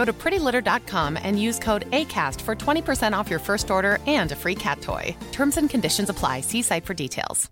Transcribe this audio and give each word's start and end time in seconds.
Go 0.00 0.06
to 0.06 0.14
prettylitter.com 0.14 1.18
and 1.22 1.38
use 1.38 1.58
code 1.58 1.84
ACAST 1.90 2.40
for 2.40 2.54
20% 2.54 3.12
off 3.12 3.28
your 3.28 3.38
first 3.38 3.70
order 3.70 3.98
and 4.06 4.32
a 4.32 4.34
free 4.34 4.54
cat 4.54 4.80
toy. 4.80 5.14
Terms 5.30 5.58
and 5.58 5.68
conditions 5.68 6.08
apply. 6.08 6.40
See 6.40 6.62
site 6.62 6.86
for 6.86 6.94
details. 6.96 7.50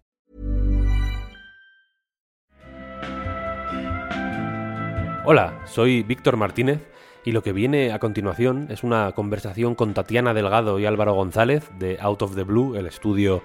Hola, 5.26 5.60
soy 5.66 6.02
Víctor 6.04 6.38
Martínez 6.38 6.80
y 7.22 7.32
lo 7.32 7.42
que 7.42 7.52
viene 7.52 7.92
a 7.92 7.98
continuación 7.98 8.68
es 8.70 8.82
una 8.82 9.12
conversación 9.12 9.74
con 9.74 9.92
Tatiana 9.92 10.32
Delgado 10.32 10.78
y 10.78 10.86
Álvaro 10.86 11.12
González 11.12 11.68
de 11.78 11.98
Out 12.00 12.22
of 12.22 12.34
the 12.34 12.44
Blue, 12.44 12.76
el 12.76 12.86
estudio 12.86 13.42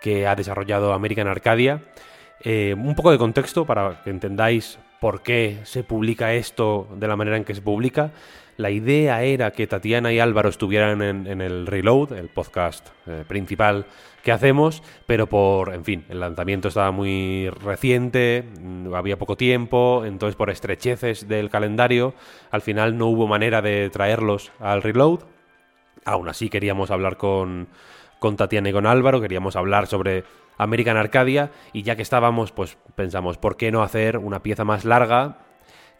que 0.00 0.26
ha 0.26 0.34
desarrollado 0.34 0.94
American 0.94 1.28
Arcadia. 1.28 1.82
Eh, 2.40 2.74
un 2.74 2.94
poco 2.94 3.10
de 3.10 3.18
contexto 3.18 3.66
para 3.66 4.02
que 4.02 4.08
entendáis 4.08 4.78
por 5.00 5.22
qué 5.22 5.60
se 5.64 5.84
publica 5.84 6.34
esto 6.34 6.88
de 6.96 7.08
la 7.08 7.16
manera 7.16 7.36
en 7.36 7.44
que 7.44 7.54
se 7.54 7.62
publica. 7.62 8.12
La 8.56 8.70
idea 8.70 9.22
era 9.22 9.50
que 9.50 9.66
Tatiana 9.66 10.12
y 10.12 10.18
Álvaro 10.18 10.48
estuvieran 10.48 11.02
en, 11.02 11.40
el 11.42 11.66
Reload, 11.66 12.12
el 12.12 12.28
podcast 12.28 12.88
eh, 13.06 13.24
principal 13.28 13.84
que 14.22 14.32
hacemos, 14.32 14.82
pero 15.06 15.26
por, 15.26 15.74
en 15.74 15.84
fin, 15.84 16.04
el 16.08 16.20
lanzamiento 16.20 16.68
estaba 16.68 16.90
muy 16.90 17.50
reciente, 17.50 18.44
mm, 18.58 18.94
había 18.94 19.18
poco 19.18 19.36
tiempo, 19.36 20.04
entonces 20.06 20.36
por 20.36 20.48
estrecheces 20.48 21.28
del 21.28 21.50
calendario, 21.50 22.14
al 22.50 22.62
final 22.62 22.96
no 22.96 23.06
hubo 23.08 23.26
manera 23.26 23.60
de 23.60 23.90
traerlos 23.90 24.50
al 24.58 24.82
Reload. 24.82 25.20
Aún 26.06 26.28
así 26.28 26.48
queríamos 26.48 26.90
hablar 26.90 27.18
con, 27.18 27.68
con 28.18 28.36
Tatiana 28.36 28.70
y 28.70 28.72
con 28.72 28.86
Álvaro, 28.86 29.20
queríamos 29.20 29.54
hablar 29.54 29.86
sobre 29.86 30.24
American 30.58 30.96
Arcadia 30.96 31.50
y 31.72 31.82
ya 31.82 31.96
que 31.96 32.02
estábamos, 32.02 32.52
pues 32.52 32.78
pensamos, 32.94 33.38
¿por 33.38 33.56
qué 33.56 33.70
no 33.70 33.82
hacer 33.82 34.18
una 34.18 34.42
pieza 34.42 34.64
más 34.64 34.84
larga 34.84 35.38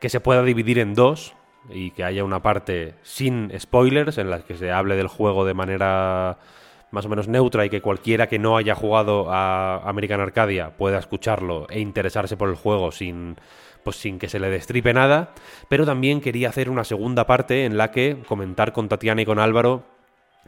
que 0.01 0.09
se 0.09 0.21
pueda 0.21 0.43
dividir 0.43 0.79
en 0.79 0.95
dos? 0.95 1.35
y 1.71 1.91
que 1.91 2.05
haya 2.05 2.25
una 2.25 2.43
parte 2.43 2.95
sin 3.03 3.53
spoilers 3.59 4.19
en 4.19 4.31
la 4.31 4.41
que 4.41 4.57
se 4.57 4.71
hable 4.71 4.97
del 4.97 5.09
juego 5.09 5.45
de 5.45 5.55
manera 5.55 6.39
más 6.91 7.07
o 7.07 7.09
menos 7.09 7.29
neutra 7.29 7.65
y 7.65 7.71
que 7.71 7.83
cualquiera 7.83 8.29
que 8.29 8.39
no 8.39 8.57
haya 8.57 8.75
jugado 8.75 9.31
a 9.31 9.89
American 9.89 10.21
Arcadia 10.21 10.77
pueda 10.77 10.99
escucharlo 10.99 11.67
e 11.69 11.81
interesarse 11.81 12.37
por 12.37 12.49
el 12.49 12.55
juego 12.55 12.93
sin 12.93 13.37
pues 13.83 13.97
sin 13.97 14.19
que 14.19 14.29
se 14.29 14.41
le 14.41 14.51
destripe 14.51 14.93
nada, 14.93 15.33
pero 15.69 15.87
también 15.87 16.21
quería 16.21 16.49
hacer 16.49 16.71
una 16.71 16.83
segunda 16.83 17.25
parte 17.27 17.65
en 17.65 17.77
la 17.77 17.93
que 17.93 18.21
comentar 18.27 18.73
con 18.73 18.89
Tatiana 18.89 19.23
y 19.23 19.25
con 19.25 19.39
Álvaro 19.39 19.85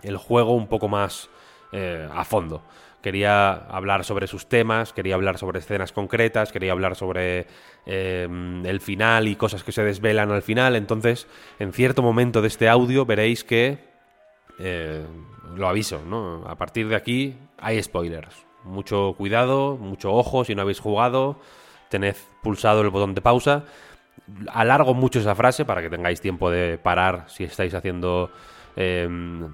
el 0.03 0.17
juego 0.17 0.55
un 0.55 0.67
poco 0.67 0.89
más 0.89 1.29
eh, 1.71 2.09
a 2.13 2.25
fondo 2.25 2.63
quería 3.03 3.53
hablar 3.53 4.05
sobre 4.05 4.27
sus 4.27 4.49
temas, 4.49 4.93
quería 4.93 5.15
hablar 5.15 5.39
sobre 5.39 5.61
escenas 5.61 5.93
concretas, 5.93 6.53
quería 6.53 6.73
hablar 6.73 6.97
sobre 6.97 7.47
em, 7.87 8.65
el 8.67 8.81
final 8.81 9.29
y 9.29 9.37
cosas 9.37 9.65
que 9.65 9.73
se 9.73 9.83
desvelan 9.83 10.31
al 10.31 10.43
final. 10.43 10.77
Entonces, 10.77 11.27
en 11.59 11.73
cierto 11.73 12.03
momento 12.03 12.43
de 12.43 12.49
este 12.49 12.69
audio 12.69 13.07
veréis 13.07 13.45
que, 13.45 13.79
eh, 14.59 15.07
lo 15.55 15.69
aviso, 15.69 16.03
¿no? 16.07 16.45
A 16.47 16.57
partir 16.57 16.89
de 16.89 16.97
aquí 16.97 17.37
hay 17.59 17.83
spoilers. 17.83 18.47
Mucho 18.65 19.15
cuidado, 19.17 19.77
mucho 19.77 20.13
ojo 20.13 20.45
si 20.45 20.55
no 20.55 20.63
habéis 20.63 20.81
jugado, 20.81 21.41
tened 21.89 22.17
pulsado 22.43 22.83
el 22.83 22.91
botón 22.91 23.15
de 23.15 23.21
pausa. 23.21 23.65
Alargo 24.53 24.95
mucho 24.95 25.21
esa 25.21 25.35
frase 25.35 25.65
para 25.65 25.81
que 25.81 25.89
tengáis 25.89 26.21
tiempo 26.21 26.51
de 26.51 26.77
parar 26.77 27.25
si 27.29 27.45
estáis 27.45 27.73
haciendo 27.73 28.31
em, 28.77 29.49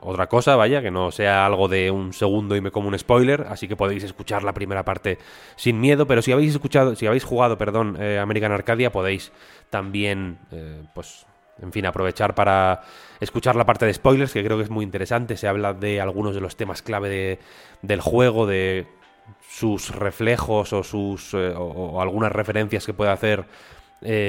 otra 0.00 0.28
cosa, 0.28 0.56
vaya, 0.56 0.82
que 0.82 0.90
no 0.90 1.10
sea 1.10 1.46
algo 1.46 1.68
de 1.68 1.90
un 1.90 2.12
segundo 2.12 2.56
y 2.56 2.60
me 2.60 2.70
como 2.70 2.88
un 2.88 2.98
spoiler, 2.98 3.46
así 3.48 3.68
que 3.68 3.76
podéis 3.76 4.04
escuchar 4.04 4.42
la 4.42 4.52
primera 4.52 4.84
parte 4.84 5.18
sin 5.56 5.80
miedo, 5.80 6.06
pero 6.06 6.22
si 6.22 6.32
habéis 6.32 6.52
escuchado, 6.52 6.94
si 6.94 7.06
habéis 7.06 7.24
jugado, 7.24 7.58
perdón, 7.58 7.96
eh, 8.00 8.18
American 8.18 8.52
Arcadia, 8.52 8.92
podéis 8.92 9.32
también, 9.70 10.38
eh, 10.52 10.82
pues, 10.94 11.26
en 11.60 11.72
fin, 11.72 11.86
aprovechar 11.86 12.34
para 12.34 12.82
escuchar 13.20 13.56
la 13.56 13.64
parte 13.64 13.86
de 13.86 13.94
spoilers, 13.94 14.32
que 14.32 14.44
creo 14.44 14.56
que 14.56 14.64
es 14.64 14.70
muy 14.70 14.84
interesante, 14.84 15.36
se 15.36 15.48
habla 15.48 15.72
de 15.72 16.00
algunos 16.00 16.34
de 16.34 16.40
los 16.40 16.56
temas 16.56 16.82
clave 16.82 17.38
del 17.82 18.00
juego, 18.00 18.46
de 18.46 18.86
sus 19.48 19.94
reflejos 19.94 20.72
o 20.72 20.82
sus 20.82 21.32
eh, 21.34 21.54
o, 21.56 22.00
algunas 22.00 22.32
referencias 22.32 22.84
que 22.84 22.94
puede 22.94 23.10
hacer 23.10 23.44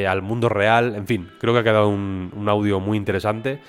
al 0.07 0.21
mundo 0.21 0.47
real, 0.47 0.95
en 0.95 1.05
fin, 1.05 1.29
creo 1.37 1.53
que 1.53 1.59
ha 1.59 1.63
quedado 1.63 1.89
un 1.89 2.45
audio 2.47 2.79
muy 2.79 2.97
interesante 2.97 3.59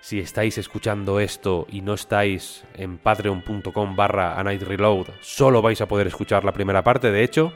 si 0.00 0.18
estáis 0.18 0.58
escuchando 0.58 1.20
esto 1.20 1.66
y 1.70 1.82
no 1.82 1.94
estáis 1.94 2.64
en 2.74 2.98
patreon.com 2.98 3.96
barra 3.96 4.38
a 4.38 4.42
reload, 4.42 5.08
solo 5.20 5.62
vais 5.62 5.80
a 5.80 5.88
poder 5.88 6.06
escuchar 6.06 6.44
la 6.44 6.52
primera 6.52 6.82
parte, 6.82 7.10
de 7.10 7.22
hecho. 7.22 7.52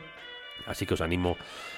Así 0.67 0.87
que 0.87 0.95
os 0.95 1.01
animo 1.01 1.37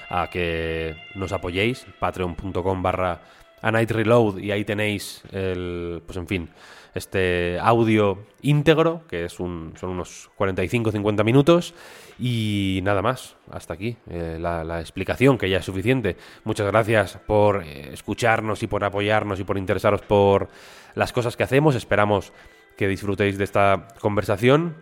a 0.09 0.29
que 0.31 0.97
nos 1.15 1.33
apoyéis, 1.33 1.87
patreon.com 1.99 2.83
barra 2.83 3.21
a 3.63 3.71
reload 3.71 4.39
y 4.39 4.51
ahí 4.51 4.65
tenéis 4.65 5.23
el, 5.33 6.03
pues 6.07 6.17
en 6.19 6.27
fin, 6.27 6.51
este 6.97 7.59
audio 7.61 8.19
íntegro, 8.43 9.03
que 9.09 9.25
es 9.25 9.39
un, 9.39 9.75
son 9.77 9.91
unos 9.91 10.31
45-50 10.39 11.25
minutos. 11.25 11.75
Y 12.19 12.81
nada 12.83 13.03
más, 13.03 13.37
hasta 13.51 13.75
aquí 13.75 13.97
eh, 14.09 14.39
la, 14.41 14.81
explicación, 14.81 15.37
que 15.37 15.51
ya 15.51 15.59
es 15.59 15.65
suficiente. 15.65 16.17
Muchas 16.45 16.67
gracias 16.67 17.19
por 17.27 17.63
eh, 17.63 17.91
escucharnos 17.93 18.63
y 18.63 18.67
por 18.67 18.85
apoyarnos 18.85 19.39
y 19.41 19.45
por 19.45 19.59
interesaros 19.59 20.03
por 20.03 20.49
las 20.95 21.13
cosas 21.13 21.37
que 21.37 21.43
hacemos. 21.43 21.75
Esperamos 21.75 22.33
que 22.77 22.89
disfrutéis 22.89 23.37
de 23.37 23.45
esta 23.45 23.89
conversación. 24.01 24.77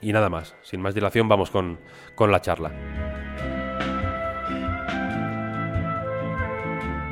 Y 0.00 0.12
nada 0.12 0.30
más, 0.30 0.56
sin 0.62 0.80
más 0.80 0.94
dilación, 0.94 1.28
vamos 1.28 1.50
con, 1.50 1.78
con 2.14 2.32
la 2.32 2.40
charla. 2.40 2.72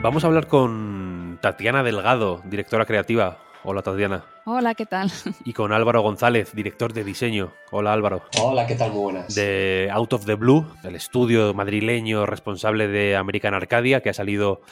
Vamos 0.03 0.25
a 0.25 0.29
hablar 0.29 0.47
con 0.47 1.39
Tatiana 1.43 1.83
Delgado, 1.83 2.41
directora 2.47 2.87
creativa. 2.87 3.50
Hola 3.63 3.83
Tatiana. 3.83 4.25
Hola, 4.47 4.75
¿qué 4.75 4.87
tal? 4.87 5.11
Y 5.45 5.53
con 5.53 5.73
Álvaro 5.73 6.01
González, 6.01 6.55
director 6.55 6.95
de 6.95 7.05
diseño. 7.05 7.53
Hola 7.71 7.93
Álvaro. 7.93 8.23
Hola, 8.41 8.67
¿qué 8.67 8.75
tal? 8.75 8.91
Muy 8.93 9.03
buenas. 9.03 9.35
De 9.35 9.91
Out 9.93 10.15
of 10.15 10.25
the 10.25 10.35
Blue, 10.35 10.67
el 10.83 10.95
estudio 10.95 11.53
madrileño 11.53 12.25
responsable 12.25 12.89
de 12.89 13.17
American 13.17 13.53
Arcadia, 13.53 14.01
que 14.01 14.09
ha 14.09 14.15
salido 14.15 14.63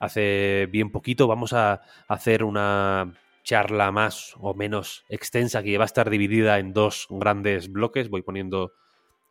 hace 0.00 0.68
bien 0.72 0.90
poquito. 0.90 1.28
Vamos 1.28 1.52
a 1.52 1.82
hacer 2.08 2.42
una 2.42 3.12
charla 3.44 3.92
más 3.92 4.34
o 4.40 4.54
menos 4.54 5.04
extensa 5.08 5.62
que 5.62 5.78
va 5.78 5.84
a 5.84 5.86
estar 5.86 6.10
dividida 6.10 6.58
en 6.58 6.72
dos 6.72 7.06
grandes 7.10 7.70
bloques. 7.70 8.10
Voy 8.10 8.22
poniendo 8.22 8.72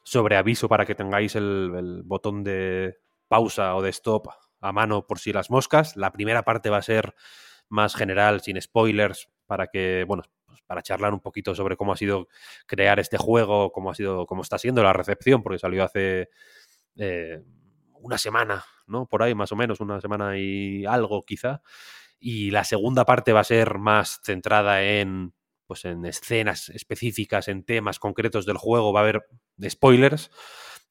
sobre 0.03 0.37
aviso 0.37 0.69
para 0.69 0.85
que 0.85 0.95
tengáis 0.95 1.35
el, 1.35 1.73
el 1.77 2.03
botón 2.03 2.45
de 2.45 2.97
pausa 3.27 3.75
o 3.75 3.81
de 3.81 3.89
stop 3.89 4.29
a 4.61 4.71
mano 4.71 5.05
por 5.05 5.19
si 5.19 5.33
las 5.33 5.49
moscas. 5.49 5.97
La 5.97 6.13
primera 6.13 6.43
parte 6.43 6.69
va 6.69 6.77
a 6.77 6.81
ser 6.81 7.13
más 7.71 7.95
general, 7.95 8.41
sin 8.41 8.61
spoilers, 8.61 9.29
para 9.47 9.67
que, 9.67 10.03
bueno, 10.07 10.23
pues 10.45 10.61
para 10.61 10.81
charlar 10.81 11.13
un 11.13 11.21
poquito 11.21 11.55
sobre 11.55 11.77
cómo 11.77 11.93
ha 11.93 11.97
sido 11.97 12.27
crear 12.67 12.99
este 12.99 13.17
juego, 13.17 13.71
cómo 13.71 13.89
ha 13.89 13.95
sido, 13.95 14.25
cómo 14.25 14.41
está 14.41 14.57
siendo 14.57 14.83
la 14.83 14.93
recepción, 14.93 15.41
porque 15.41 15.59
salió 15.59 15.83
hace 15.83 16.29
eh, 16.97 17.41
una 17.93 18.17
semana, 18.17 18.65
¿no? 18.87 19.07
Por 19.07 19.23
ahí, 19.23 19.33
más 19.33 19.51
o 19.51 19.55
menos, 19.55 19.79
una 19.79 20.01
semana 20.01 20.37
y 20.37 20.85
algo, 20.85 21.25
quizá. 21.25 21.61
Y 22.19 22.51
la 22.51 22.65
segunda 22.65 23.05
parte 23.05 23.33
va 23.33 23.39
a 23.39 23.45
ser 23.45 23.79
más 23.79 24.19
centrada 24.23 24.83
en 24.83 25.33
pues 25.65 25.85
en 25.85 26.05
escenas 26.05 26.67
específicas, 26.67 27.47
en 27.47 27.63
temas 27.63 27.97
concretos 27.97 28.45
del 28.45 28.57
juego, 28.57 28.91
va 28.91 28.99
a 28.99 29.03
haber 29.03 29.25
spoilers. 29.69 30.29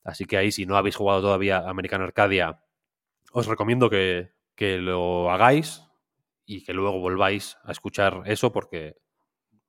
Así 0.02 0.24
que 0.24 0.38
ahí, 0.38 0.52
si 0.52 0.64
no 0.64 0.78
habéis 0.78 0.96
jugado 0.96 1.20
todavía 1.20 1.58
American 1.68 2.00
Arcadia, 2.00 2.64
os 3.32 3.46
recomiendo 3.46 3.90
que, 3.90 4.30
que 4.54 4.78
lo 4.78 5.30
hagáis 5.30 5.82
y 6.52 6.64
que 6.64 6.72
luego 6.72 6.98
volváis 6.98 7.56
a 7.64 7.72
escuchar 7.72 8.22
eso 8.26 8.50
porque 8.52 8.96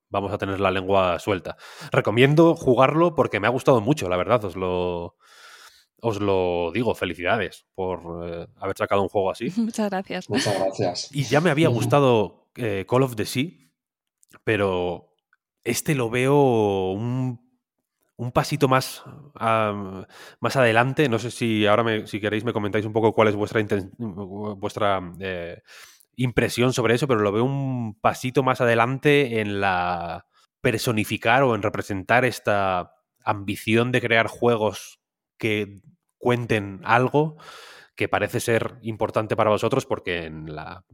vamos 0.10 0.32
a 0.34 0.38
tener 0.38 0.60
la 0.60 0.72
lengua 0.72 1.20
suelta. 1.20 1.56
Recomiendo 1.92 2.56
jugarlo 2.56 3.14
porque 3.16 3.40
me 3.40 3.48
ha 3.48 3.52
gustado 3.52 3.82
mucho, 3.82 4.10
la 4.10 4.18
verdad, 4.18 4.44
os 4.46 4.56
lo, 4.56 5.16
os 6.02 6.20
lo 6.20 6.72
digo, 6.74 6.96
felicidades 6.96 7.66
por 7.76 8.28
eh, 8.28 8.48
haber 8.58 8.76
sacado 8.78 9.02
un 9.04 9.10
juego 9.10 9.30
así. 9.32 9.50
Muchas 9.58 9.90
gracias. 9.90 10.30
Muchas 10.30 10.58
gracias. 10.60 11.10
Y 11.16 11.24
ya 11.24 11.40
me 11.40 11.50
había 11.52 11.70
gustado 11.70 12.50
eh, 12.56 12.86
Call 12.90 13.04
of 13.04 13.16
the 13.16 13.26
Sea, 13.26 13.50
pero 14.44 15.14
este 15.64 15.94
lo 15.96 16.10
veo 16.10 16.92
un, 16.92 17.40
un 18.18 18.32
pasito 18.32 18.68
más, 18.68 19.04
más 20.40 20.56
adelante. 20.56 21.08
No 21.10 21.20
sé 21.20 21.32
si 21.32 21.66
ahora, 21.68 21.84
me- 21.84 22.08
si 22.08 22.20
queréis, 22.20 22.44
me 22.44 22.54
comentáis 22.54 22.86
un 22.86 22.94
poco 22.94 23.14
cuál 23.14 23.28
es 23.28 23.36
vuestra, 23.36 23.62
vuestra 23.98 25.00
eh, 25.20 25.62
impresión 26.24 26.74
sobre 26.74 26.96
eso, 26.96 27.08
pero 27.08 27.22
lo 27.22 27.32
veo 27.32 27.44
un 27.44 27.98
pasito 28.00 28.44
más 28.44 28.62
adelante 28.62 29.42
en 29.42 29.62
la 29.62 30.26
personificar 30.62 31.44
o 31.44 31.56
en 31.56 31.64
representar 31.64 32.24
esta 32.24 32.94
ambición 33.24 33.92
de 33.92 34.02
crear 34.02 34.28
juegos 34.28 35.00
que 35.38 35.82
cuenten 36.18 36.82
algo 36.84 37.38
que 37.96 38.08
parece 38.08 38.40
ser 38.40 38.78
importante 38.82 39.36
para 39.36 39.50
vosotros 39.50 39.86
porque 39.86 40.26
en 40.26 40.56
la 40.56 40.86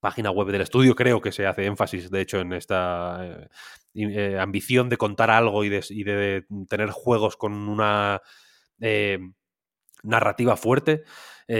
página 0.00 0.30
web 0.30 0.48
del 0.48 0.60
estudio 0.60 0.94
creo 0.94 1.22
que 1.22 1.32
se 1.32 1.46
hace 1.46 1.64
énfasis, 1.64 2.10
de 2.10 2.20
hecho, 2.20 2.40
en 2.40 2.52
esta 2.52 3.20
eh, 3.24 3.48
eh, 3.94 4.38
ambición 4.38 4.90
de 4.90 4.98
contar 4.98 5.30
algo 5.30 5.64
y 5.64 5.70
de, 5.70 5.82
y 5.88 6.04
de 6.04 6.44
tener 6.68 6.90
juegos 6.90 7.36
con 7.36 7.54
una 7.54 8.20
eh, 8.80 9.18
narrativa 10.02 10.56
fuerte. 10.56 11.04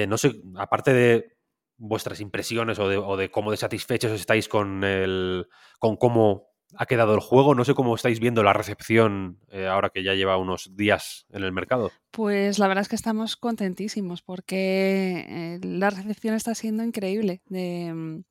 No 0.08 0.16
sé, 0.16 0.40
aparte 0.56 0.92
de 0.94 1.33
vuestras 1.76 2.20
impresiones 2.20 2.78
o 2.78 2.88
de, 2.88 2.96
o 2.96 3.16
de 3.16 3.30
cómo 3.30 3.50
de 3.50 3.56
satisfechos 3.56 4.12
estáis 4.12 4.48
con 4.48 4.84
el 4.84 5.48
con 5.78 5.96
cómo 5.96 6.54
ha 6.76 6.86
quedado 6.86 7.14
el 7.14 7.20
juego, 7.20 7.54
no 7.54 7.64
sé 7.64 7.74
cómo 7.74 7.94
estáis 7.94 8.20
viendo 8.20 8.42
la 8.42 8.52
recepción 8.52 9.38
eh, 9.50 9.66
ahora 9.66 9.90
que 9.90 10.02
ya 10.02 10.14
lleva 10.14 10.36
unos 10.38 10.76
días 10.76 11.26
en 11.30 11.44
el 11.44 11.52
mercado. 11.52 11.92
Pues 12.10 12.58
la 12.58 12.68
verdad 12.68 12.82
es 12.82 12.88
que 12.88 12.96
estamos 12.96 13.36
contentísimos 13.36 14.22
porque 14.22 15.24
eh, 15.28 15.60
la 15.62 15.90
recepción 15.90 16.34
está 16.34 16.54
siendo 16.54 16.82
increíble. 16.82 17.42
De, 17.46 17.92
mm, 17.94 18.24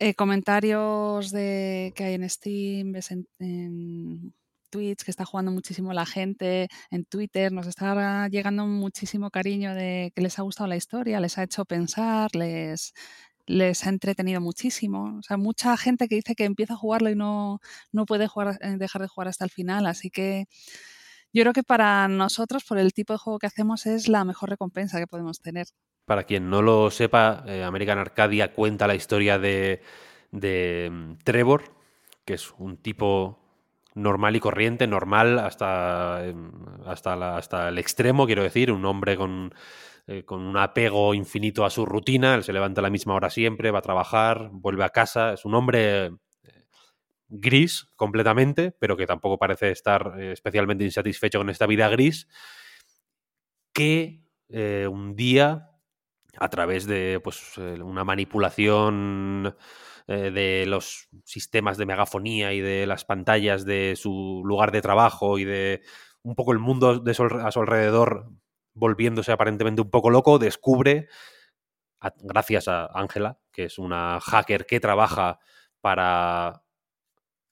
eh, 0.00 0.14
comentarios 0.14 1.32
de, 1.32 1.92
que 1.96 2.04
hay 2.04 2.14
en 2.14 2.30
Steam, 2.30 2.94
en 3.40 4.34
Twitch 4.70 5.04
que 5.04 5.10
está 5.10 5.24
jugando 5.24 5.50
muchísimo 5.50 5.92
la 5.92 6.06
gente, 6.06 6.68
en 6.90 7.04
Twitter 7.04 7.52
nos 7.52 7.66
está 7.66 8.28
llegando 8.28 8.66
muchísimo 8.66 9.30
cariño 9.30 9.74
de 9.74 10.12
que 10.14 10.22
les 10.22 10.38
ha 10.38 10.42
gustado 10.42 10.68
la 10.68 10.76
historia, 10.76 11.20
les 11.20 11.38
ha 11.38 11.42
hecho 11.44 11.64
pensar, 11.64 12.34
les, 12.34 12.92
les 13.46 13.86
ha 13.86 13.88
entretenido 13.88 14.40
muchísimo. 14.40 15.18
O 15.18 15.22
sea, 15.22 15.36
mucha 15.36 15.76
gente 15.76 16.08
que 16.08 16.16
dice 16.16 16.34
que 16.34 16.44
empieza 16.44 16.74
a 16.74 16.76
jugarlo 16.76 17.10
y 17.10 17.16
no, 17.16 17.60
no 17.92 18.06
puede 18.06 18.28
jugar, 18.28 18.58
eh, 18.60 18.76
dejar 18.78 19.02
de 19.02 19.08
jugar 19.08 19.28
hasta 19.28 19.44
el 19.44 19.50
final. 19.50 19.86
Así 19.86 20.10
que 20.10 20.46
yo 21.32 21.42
creo 21.42 21.52
que 21.52 21.62
para 21.62 22.08
nosotros, 22.08 22.64
por 22.64 22.78
el 22.78 22.92
tipo 22.92 23.12
de 23.12 23.18
juego 23.18 23.38
que 23.38 23.46
hacemos, 23.46 23.86
es 23.86 24.08
la 24.08 24.24
mejor 24.24 24.50
recompensa 24.50 24.98
que 24.98 25.06
podemos 25.06 25.40
tener. 25.40 25.66
Para 26.04 26.24
quien 26.24 26.48
no 26.48 26.62
lo 26.62 26.90
sepa, 26.90 27.44
eh, 27.46 27.62
American 27.64 27.98
Arcadia 27.98 28.54
cuenta 28.54 28.86
la 28.86 28.94
historia 28.94 29.38
de, 29.38 29.82
de 30.30 30.88
mm, 30.90 31.12
Trevor, 31.24 31.74
que 32.24 32.34
es 32.34 32.52
un 32.58 32.76
tipo 32.76 33.47
normal 33.98 34.36
y 34.36 34.40
corriente, 34.40 34.86
normal 34.86 35.38
hasta, 35.38 36.26
em, 36.26 36.50
hasta, 36.86 37.36
hasta 37.36 37.68
el 37.68 37.78
extremo, 37.78 38.26
quiero 38.26 38.42
decir, 38.42 38.72
un 38.72 38.84
hombre 38.84 39.16
con, 39.16 39.52
eh, 40.06 40.24
con 40.24 40.40
un 40.40 40.56
apego 40.56 41.12
infinito 41.12 41.64
a 41.64 41.70
su 41.70 41.84
rutina, 41.84 42.34
él 42.34 42.44
se 42.44 42.52
levanta 42.52 42.80
a 42.80 42.82
la 42.82 42.90
misma 42.90 43.14
hora 43.14 43.28
siempre, 43.28 43.70
va 43.70 43.80
a 43.80 43.82
trabajar, 43.82 44.48
vuelve 44.52 44.84
a 44.84 44.88
casa, 44.88 45.34
es 45.34 45.44
un 45.44 45.54
hombre 45.54 46.06
eh, 46.06 46.10
gris 47.28 47.90
completamente, 47.96 48.72
pero 48.72 48.96
que 48.96 49.06
tampoco 49.06 49.38
parece 49.38 49.70
estar 49.70 50.14
eh, 50.18 50.32
especialmente 50.32 50.84
insatisfecho 50.84 51.38
con 51.38 51.50
esta 51.50 51.66
vida 51.66 51.88
gris, 51.88 52.26
que 53.74 54.24
un 54.50 55.14
día 55.14 55.72
a 56.38 56.48
través 56.48 56.86
de 56.86 57.20
pues, 57.22 57.58
una 57.58 58.02
manipulación 58.02 59.54
eh, 60.08 60.30
de 60.30 60.64
los 60.66 61.08
sistemas 61.24 61.76
de 61.78 61.86
megafonía 61.86 62.52
y 62.54 62.60
de 62.60 62.86
las 62.86 63.04
pantallas 63.04 63.64
de 63.64 63.94
su 63.94 64.42
lugar 64.44 64.72
de 64.72 64.82
trabajo 64.82 65.38
y 65.38 65.44
de 65.44 65.82
un 66.22 66.34
poco 66.34 66.52
el 66.52 66.58
mundo 66.58 66.98
de 66.98 67.14
su 67.14 67.24
a 67.24 67.52
su 67.52 67.60
alrededor 67.60 68.30
volviéndose 68.74 69.32
aparentemente 69.32 69.82
un 69.82 69.90
poco 69.90 70.10
loco, 70.10 70.38
descubre, 70.38 71.08
gracias 72.20 72.68
a 72.68 72.86
Ángela, 72.94 73.38
que 73.52 73.64
es 73.64 73.78
una 73.78 74.18
hacker 74.20 74.66
que 74.66 74.80
trabaja 74.80 75.40
para 75.80 76.62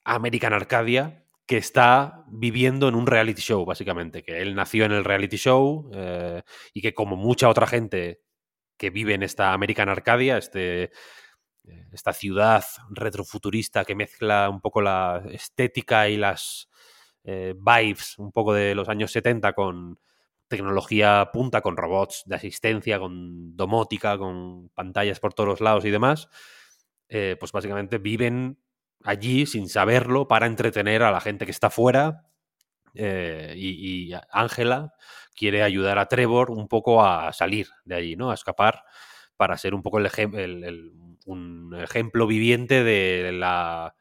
American 0.04 0.52
Arcadia, 0.52 1.26
que 1.46 1.58
está 1.58 2.24
viviendo 2.28 2.88
en 2.88 2.94
un 2.94 3.06
reality 3.06 3.42
show, 3.42 3.64
básicamente, 3.64 4.22
que 4.22 4.40
él 4.40 4.54
nació 4.54 4.84
en 4.84 4.92
el 4.92 5.04
reality 5.04 5.36
show 5.36 5.90
eh, 5.94 6.42
y 6.72 6.80
que 6.80 6.94
como 6.94 7.16
mucha 7.16 7.48
otra 7.48 7.66
gente 7.66 8.22
que 8.78 8.90
vive 8.90 9.14
en 9.14 9.22
esta 9.22 9.52
American 9.52 9.88
Arcadia, 9.88 10.38
este, 10.38 10.90
esta 11.92 12.12
ciudad 12.12 12.64
retrofuturista 12.90 13.84
que 13.84 13.94
mezcla 13.94 14.48
un 14.50 14.60
poco 14.60 14.80
la 14.82 15.22
estética 15.30 16.08
y 16.08 16.16
las 16.16 16.68
eh, 17.24 17.54
vibes 17.56 18.18
un 18.18 18.32
poco 18.32 18.54
de 18.54 18.74
los 18.74 18.88
años 18.88 19.12
70 19.12 19.52
con 19.54 19.98
tecnología 20.48 21.30
punta, 21.32 21.60
con 21.60 21.76
robots 21.76 22.22
de 22.26 22.36
asistencia, 22.36 22.98
con 23.00 23.56
domótica, 23.56 24.16
con 24.18 24.68
pantallas 24.74 25.18
por 25.20 25.34
todos 25.34 25.48
los 25.48 25.60
lados 25.60 25.84
y 25.84 25.90
demás, 25.90 26.28
eh, 27.08 27.36
pues 27.38 27.52
básicamente 27.52 27.98
viven 27.98 28.58
allí 29.04 29.46
sin 29.46 29.68
saberlo 29.68 30.28
para 30.28 30.46
entretener 30.46 31.02
a 31.02 31.10
la 31.12 31.20
gente 31.20 31.44
que 31.44 31.50
está 31.52 31.70
fuera 31.70 32.24
eh, 32.94 33.54
y 33.56 34.12
Ángela 34.30 34.94
quiere 35.34 35.62
ayudar 35.62 35.98
a 35.98 36.06
Trevor 36.08 36.50
un 36.50 36.68
poco 36.68 37.04
a 37.04 37.32
salir 37.32 37.68
de 37.84 37.94
allí, 37.96 38.16
¿no? 38.16 38.30
A 38.30 38.34
escapar 38.34 38.84
para 39.36 39.58
ser 39.58 39.74
un 39.74 39.82
poco 39.82 39.98
el, 39.98 40.08
el- 40.34 40.64
el- 40.64 40.92
un 41.26 41.74
ejemplo 41.78 42.26
viviente 42.26 42.82
de 42.82 43.30
la, 43.32 43.94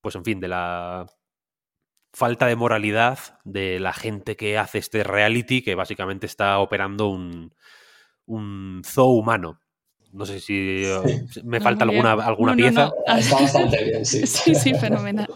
pues 0.00 0.14
en 0.16 0.24
fin, 0.24 0.38
de 0.40 0.48
la 0.48 1.06
falta 2.12 2.46
de 2.46 2.56
moralidad 2.56 3.18
de 3.44 3.78
la 3.80 3.92
gente 3.92 4.36
que 4.36 4.56
hace 4.58 4.78
este 4.78 5.04
reality 5.04 5.62
que 5.62 5.74
básicamente 5.74 6.26
está 6.26 6.58
operando 6.58 7.08
un, 7.08 7.54
un 8.26 8.82
zoo 8.84 9.10
humano. 9.10 9.60
No 10.12 10.24
sé 10.24 10.40
si 10.40 10.82
eh, 10.84 11.24
me 11.44 11.58
No, 11.58 11.64
falta 11.64 11.84
alguna, 11.84 12.12
alguna 12.12 12.52
No, 12.52 12.56
pieza. 12.56 12.86
no. 13.06 13.16
Está 13.18 13.34
bastante 13.40 13.84
bien, 13.84 14.06
sí. 14.06 14.26
Sí, 14.26 14.54
sí, 14.54 14.74
fenomenal. 14.74 15.26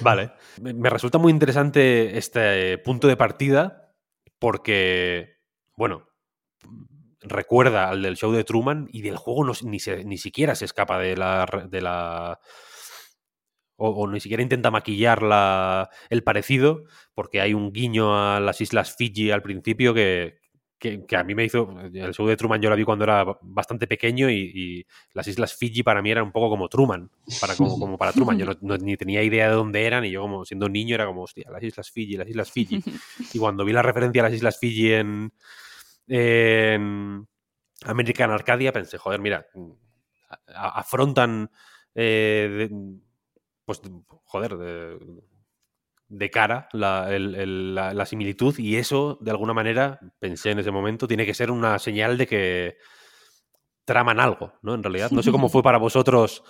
Vale. 0.00 0.32
Me 0.60 0.90
resulta 0.90 1.16
muy 1.16 1.32
interesante 1.32 2.18
este 2.18 2.76
punto 2.78 3.08
de 3.08 3.16
partida 3.16 3.94
porque, 4.38 5.38
bueno, 5.76 6.06
recuerda 7.28 7.88
al 7.88 8.02
del 8.02 8.16
show 8.16 8.32
de 8.32 8.44
Truman 8.44 8.88
y 8.92 9.02
del 9.02 9.16
juego 9.16 9.44
no, 9.44 9.52
ni, 9.62 9.78
se- 9.80 10.04
ni 10.04 10.18
siquiera 10.18 10.54
se 10.54 10.64
escapa 10.64 10.98
de 10.98 11.16
la... 11.16 11.66
De 11.70 11.80
la 11.80 12.38
o, 13.78 13.90
o 13.90 14.08
ni 14.10 14.20
siquiera 14.20 14.42
intenta 14.42 14.70
maquillar 14.70 15.22
la- 15.22 15.90
el 16.08 16.22
parecido 16.22 16.84
porque 17.14 17.40
hay 17.42 17.52
un 17.54 17.72
guiño 17.72 18.16
a 18.18 18.40
las 18.40 18.60
islas 18.62 18.96
Fiji 18.96 19.30
al 19.30 19.42
principio 19.42 19.92
que, 19.92 20.38
que, 20.78 21.04
que 21.04 21.16
a 21.16 21.24
mí 21.24 21.34
me 21.34 21.44
hizo... 21.44 21.68
El 21.92 22.14
show 22.14 22.26
de 22.26 22.36
Truman 22.38 22.62
yo 22.62 22.70
la 22.70 22.76
vi 22.76 22.84
cuando 22.84 23.04
era 23.04 23.24
bastante 23.42 23.86
pequeño 23.86 24.30
y, 24.30 24.50
y 24.54 24.86
las 25.12 25.26
islas 25.28 25.54
Fiji 25.54 25.82
para 25.82 26.00
mí 26.00 26.10
eran 26.10 26.24
un 26.24 26.32
poco 26.32 26.48
como 26.48 26.68
Truman, 26.70 27.10
para, 27.38 27.54
como, 27.54 27.78
como 27.78 27.98
para 27.98 28.12
Truman. 28.12 28.38
Yo 28.38 28.46
no, 28.46 28.54
no- 28.62 28.78
ni 28.78 28.96
tenía 28.96 29.22
idea 29.22 29.48
de 29.50 29.54
dónde 29.54 29.84
eran 29.84 30.06
y 30.06 30.10
yo 30.10 30.22
como 30.22 30.46
siendo 30.46 30.70
niño 30.70 30.94
era 30.94 31.04
como, 31.06 31.22
hostia, 31.24 31.50
las 31.50 31.62
islas 31.62 31.90
Fiji, 31.90 32.16
las 32.16 32.28
islas 32.28 32.50
Fiji. 32.50 32.82
Y 33.34 33.38
cuando 33.38 33.62
vi 33.66 33.72
la 33.74 33.82
referencia 33.82 34.22
a 34.22 34.24
las 34.30 34.32
islas 34.34 34.58
Fiji 34.58 34.92
en, 34.94 35.32
en 36.08 37.26
American 37.84 38.30
Arcadia 38.30 38.72
pensé, 38.72 38.98
joder, 38.98 39.20
mira, 39.20 39.46
a- 40.54 40.80
afrontan... 40.80 41.50
eh, 41.94 42.68
de- 42.70 42.98
pues, 43.64 43.80
joder, 44.24 44.56
de, 44.56 44.98
de 46.08 46.30
cara 46.30 46.68
la, 46.72 47.12
el- 47.14 47.34
el- 47.34 47.74
la- 47.74 47.94
la 47.94 48.06
similitud 48.06 48.56
y 48.58 48.76
eso, 48.76 49.18
de 49.20 49.30
alguna 49.30 49.52
manera, 49.54 49.98
pensé 50.20 50.52
en 50.52 50.60
ese 50.60 50.70
momento, 50.70 51.08
tiene 51.08 51.26
que 51.26 51.34
ser 51.34 51.50
una 51.50 51.78
señal 51.78 52.16
de 52.16 52.26
que 52.26 52.76
traman 53.84 54.20
algo, 54.20 54.52
¿no? 54.62 54.74
En 54.74 54.82
realidad, 54.82 55.10
no 55.10 55.22
sé 55.22 55.30
cómo 55.32 55.48
fue 55.48 55.62
para 55.62 55.78
vosotros 55.78 56.42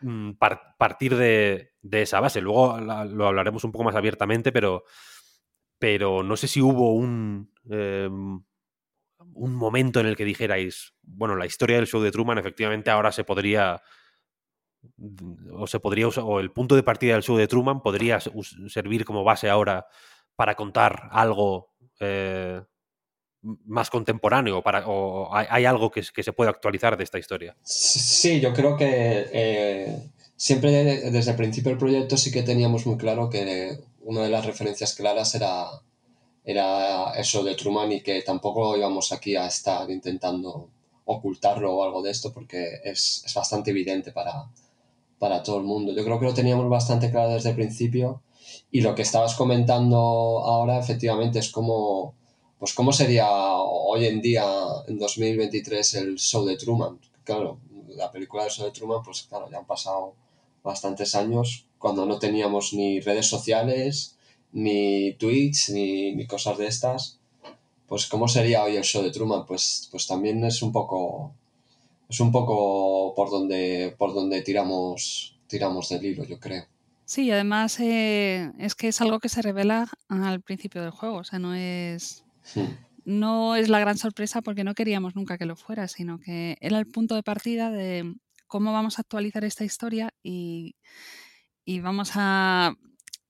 mm, 0.00 0.32
partir 0.78 1.16
de, 1.16 1.72
esa 2.02 2.20
base. 2.20 2.40
Luego 2.40 2.78
lo 2.78 3.26
hablaremos 3.26 3.64
un 3.64 3.72
poco 3.72 3.84
más 3.84 3.94
abiertamente, 3.94 4.52
pero, 4.52 4.84
pero 5.78 6.22
no 6.22 6.36
sé 6.36 6.48
si 6.48 6.60
hubo 6.60 6.94
un, 6.94 7.52
em, 7.70 8.42
un 9.34 9.54
momento 9.54 10.00
en 10.00 10.06
el 10.06 10.16
que 10.16 10.24
dijerais, 10.24 10.94
bueno, 11.02 11.36
la 11.36 11.46
historia 11.46 11.76
del 11.76 11.86
show 11.86 12.00
de 12.00 12.10
Truman 12.10 12.38
efectivamente 12.38 12.90
ahora 12.90 13.12
se 13.12 13.24
podría 13.24 13.82
o 15.52 15.66
se 15.66 15.80
podría 15.80 16.08
usar, 16.08 16.24
o 16.24 16.40
el 16.40 16.52
punto 16.52 16.76
de 16.76 16.82
partida 16.82 17.14
del 17.14 17.22
show 17.22 17.36
de 17.36 17.48
Truman 17.48 17.82
podría 17.82 18.20
servir 18.20 19.04
como 19.04 19.24
base 19.24 19.48
ahora 19.48 19.86
para 20.36 20.54
contar 20.54 21.08
algo 21.10 21.72
eh, 22.00 22.62
más 23.64 23.90
contemporáneo 23.90 24.62
para, 24.62 24.86
o 24.86 25.34
hay, 25.34 25.64
algo 25.64 25.90
que, 25.90 26.02
se 26.02 26.32
puede 26.32 26.50
actualizar 26.50 26.96
de 26.96 27.04
esta 27.04 27.18
historia. 27.18 27.56
Sí, 27.62 28.40
yo 28.40 28.52
creo 28.52 28.76
que 28.76 29.28
eh, 29.32 30.10
siempre 30.36 30.70
desde 31.10 31.30
el 31.30 31.36
principio 31.36 31.70
del 31.70 31.78
proyecto 31.78 32.16
sí 32.16 32.32
que 32.32 32.42
teníamos 32.42 32.86
muy 32.86 32.96
claro 32.96 33.30
que 33.30 33.78
una 34.00 34.22
de 34.22 34.30
las 34.30 34.46
referencias 34.46 34.94
claras 34.94 35.34
era, 35.34 35.66
era 36.46 37.12
eso 37.16 37.42
de 37.42 37.56
Truman 37.56 37.90
y 37.90 38.02
que 38.02 38.22
tampoco 38.22 38.76
íbamos 38.76 39.10
aquí 39.12 39.34
a 39.34 39.48
estar 39.48 39.90
intentando 39.90 40.70
ocultarlo 41.04 41.74
o 41.74 41.84
algo 41.84 42.02
de 42.02 42.12
esto 42.12 42.32
porque 42.32 42.80
es, 42.84 43.24
es 43.26 43.34
bastante 43.34 43.72
evidente 43.72 44.12
para, 44.12 44.48
para 45.18 45.42
todo 45.42 45.58
el 45.58 45.64
mundo. 45.64 45.92
Yo 45.92 46.04
creo 46.04 46.20
que 46.20 46.26
lo 46.26 46.34
teníamos 46.34 46.68
bastante 46.68 47.10
claro 47.10 47.30
desde 47.30 47.50
el 47.50 47.56
principio 47.56 48.22
y 48.70 48.80
lo 48.80 48.94
que 48.94 49.02
estabas 49.02 49.34
comentando 49.34 49.96
ahora 49.96 50.78
efectivamente 50.78 51.40
es 51.40 51.50
como, 51.50 52.14
pues 52.60 52.74
cómo 52.74 52.92
sería 52.92 53.28
hoy 53.28 54.06
en 54.06 54.20
día, 54.20 54.44
en 54.86 54.98
2023, 54.98 55.94
el 55.94 56.16
show 56.16 56.44
de 56.44 56.56
Truman. 56.56 57.00
Claro, 57.24 57.58
la 57.88 58.12
película 58.12 58.44
del 58.44 58.52
show 58.52 58.66
de 58.66 58.72
Truman, 58.72 59.02
pues 59.04 59.24
claro, 59.24 59.50
ya 59.50 59.58
han 59.58 59.66
pasado 59.66 60.14
bastantes 60.62 61.16
años 61.16 61.66
cuando 61.78 62.06
no 62.06 62.18
teníamos 62.18 62.72
ni 62.72 63.00
redes 63.00 63.26
sociales, 63.26 64.15
ni 64.56 65.12
tweets, 65.14 65.68
ni, 65.70 66.14
ni 66.14 66.26
cosas 66.26 66.56
de 66.56 66.66
estas. 66.66 67.20
Pues 67.86 68.06
cómo 68.06 68.26
sería 68.26 68.64
hoy 68.64 68.76
el 68.76 68.84
show 68.84 69.02
de 69.02 69.10
Truman, 69.10 69.46
pues, 69.46 69.88
pues 69.90 70.06
también 70.06 70.42
es 70.44 70.62
un 70.62 70.72
poco 70.72 71.34
es 72.08 72.20
un 72.20 72.32
poco 72.32 73.14
por 73.14 73.30
donde, 73.30 73.94
por 73.98 74.14
donde 74.14 74.42
tiramos, 74.42 75.36
tiramos 75.48 75.88
del 75.88 76.04
hilo, 76.04 76.24
yo 76.24 76.38
creo. 76.38 76.64
Sí, 77.04 77.30
además 77.30 77.78
eh, 77.80 78.52
es 78.58 78.74
que 78.74 78.88
es 78.88 79.00
algo 79.00 79.18
que 79.18 79.28
se 79.28 79.42
revela 79.42 79.88
al 80.08 80.40
principio 80.40 80.82
del 80.82 80.90
juego, 80.90 81.18
o 81.18 81.24
sea, 81.24 81.38
no 81.38 81.54
es, 81.54 82.24
hmm. 82.54 82.60
no 83.04 83.56
es 83.56 83.68
la 83.68 83.80
gran 83.80 83.98
sorpresa 83.98 84.40
porque 84.42 84.64
no 84.64 84.74
queríamos 84.74 85.14
nunca 85.14 85.38
que 85.38 85.46
lo 85.46 85.56
fuera, 85.56 85.88
sino 85.88 86.18
que 86.18 86.56
era 86.60 86.78
el 86.78 86.86
punto 86.86 87.14
de 87.14 87.22
partida 87.22 87.70
de 87.70 88.14
cómo 88.46 88.72
vamos 88.72 88.98
a 88.98 89.02
actualizar 89.02 89.44
esta 89.44 89.64
historia 89.64 90.14
y, 90.22 90.76
y 91.64 91.80
vamos 91.80 92.12
a, 92.14 92.74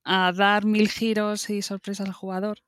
a, 0.07 0.33
dar 0.33 0.65
mil 0.65 0.89
giros 0.89 1.51
y 1.51 1.63
sorpresas 1.63 2.07
al 2.09 2.15
jugador 2.15 2.59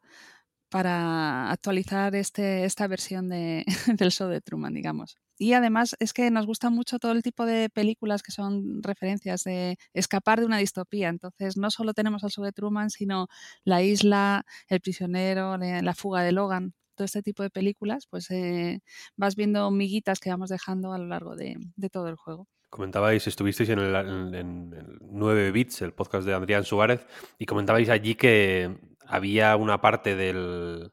para 0.71 1.51
actualizar 1.51 2.15
este, 2.15 2.65
esta 2.65 2.87
versión 2.89 3.29
de, 3.29 3.65
del 3.99 4.13
show 4.13 4.29
de 4.29 4.41
Truman, 4.41 4.75
digamos. 4.75 5.19
Y 5.39 5.53
además 5.53 5.97
es 6.01 6.13
que 6.13 6.31
nos 6.33 6.47
gusta 6.47 6.69
mucho 6.69 6.99
todo 6.99 7.13
el 7.13 7.23
tipo 7.23 7.47
de 7.47 7.71
películas 7.71 8.23
que 8.25 8.33
son 8.33 8.83
referencias 8.83 9.45
de 9.45 9.79
escapar 9.95 10.41
de 10.41 10.47
una 10.47 10.59
distopía. 10.59 11.09
Entonces, 11.09 11.57
no 11.57 11.71
solo 11.71 11.95
tenemos 11.95 12.25
al 12.25 12.31
show 12.31 12.45
de 12.45 12.53
Truman, 12.53 12.91
sino 12.91 13.29
La 13.65 13.83
isla, 13.83 14.45
El 14.69 14.81
prisionero, 14.81 15.57
La 15.59 15.95
fuga 15.95 16.23
de 16.23 16.33
Logan. 16.33 16.75
Todo 16.97 17.05
este 17.05 17.23
tipo 17.23 17.45
de 17.45 17.51
películas, 17.51 18.07
pues 18.11 18.29
eh, 18.33 18.81
vas 19.17 19.37
viendo 19.37 19.71
miguitas 19.71 20.19
que 20.19 20.31
vamos 20.31 20.51
dejando 20.51 20.93
a 20.93 20.99
lo 20.99 21.07
largo 21.07 21.37
de, 21.37 21.57
todo 21.93 22.09
el 22.09 22.17
juego. 22.17 22.49
Comentabais, 22.71 23.27
estuvisteis 23.27 23.71
en 23.71 23.79
el, 23.79 24.35
en 24.35 24.99
9 25.01 25.53
Bits, 25.53 25.83
el 25.83 25.95
podcast 25.95 26.27
de 26.27 26.35
Adrián 26.35 26.65
Suárez, 26.65 27.07
y 27.39 27.47
comentabais 27.47 27.89
allí 27.89 28.15
que 28.15 28.77
había 29.07 29.57
una 29.57 29.81
parte 29.81 30.15
del, 30.17 30.93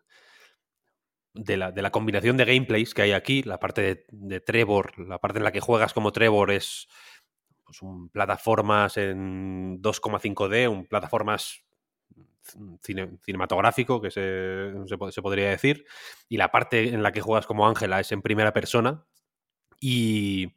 de 1.34 1.58
la, 1.58 1.72
de 1.72 1.82
la, 1.82 1.92
combinación 1.92 2.38
de 2.38 2.46
gameplays 2.46 2.94
que 2.94 3.02
hay 3.02 3.12
aquí, 3.12 3.44
la 3.44 3.60
parte 3.60 4.06
de, 4.10 4.40
Trevor, 4.40 4.98
la 4.98 5.20
parte 5.20 5.40
en 5.40 5.44
la 5.44 5.52
que 5.52 5.60
juegas 5.60 5.94
como 5.94 6.14
Trevor 6.14 6.52
es 6.52 6.88
pues, 7.66 7.82
un 7.82 8.10
plataformas 8.10 8.96
en 8.96 9.82
2,5D, 9.82 10.70
un 10.70 10.86
plataformas 10.88 11.62
cinematográfico, 12.84 14.02
que 14.02 14.12
se, 14.12 14.72
se, 14.88 15.22
podría 15.22 15.50
decir, 15.50 15.84
y 16.30 16.38
la 16.38 16.52
parte 16.52 16.90
en 16.90 17.04
la 17.04 17.12
que 17.12 17.22
juegas 17.22 17.48
como 17.48 17.68
Ángela 17.68 18.00
es 18.00 18.12
en 18.14 18.22
primera 18.22 18.54
persona, 18.54 19.06
y 19.82 20.54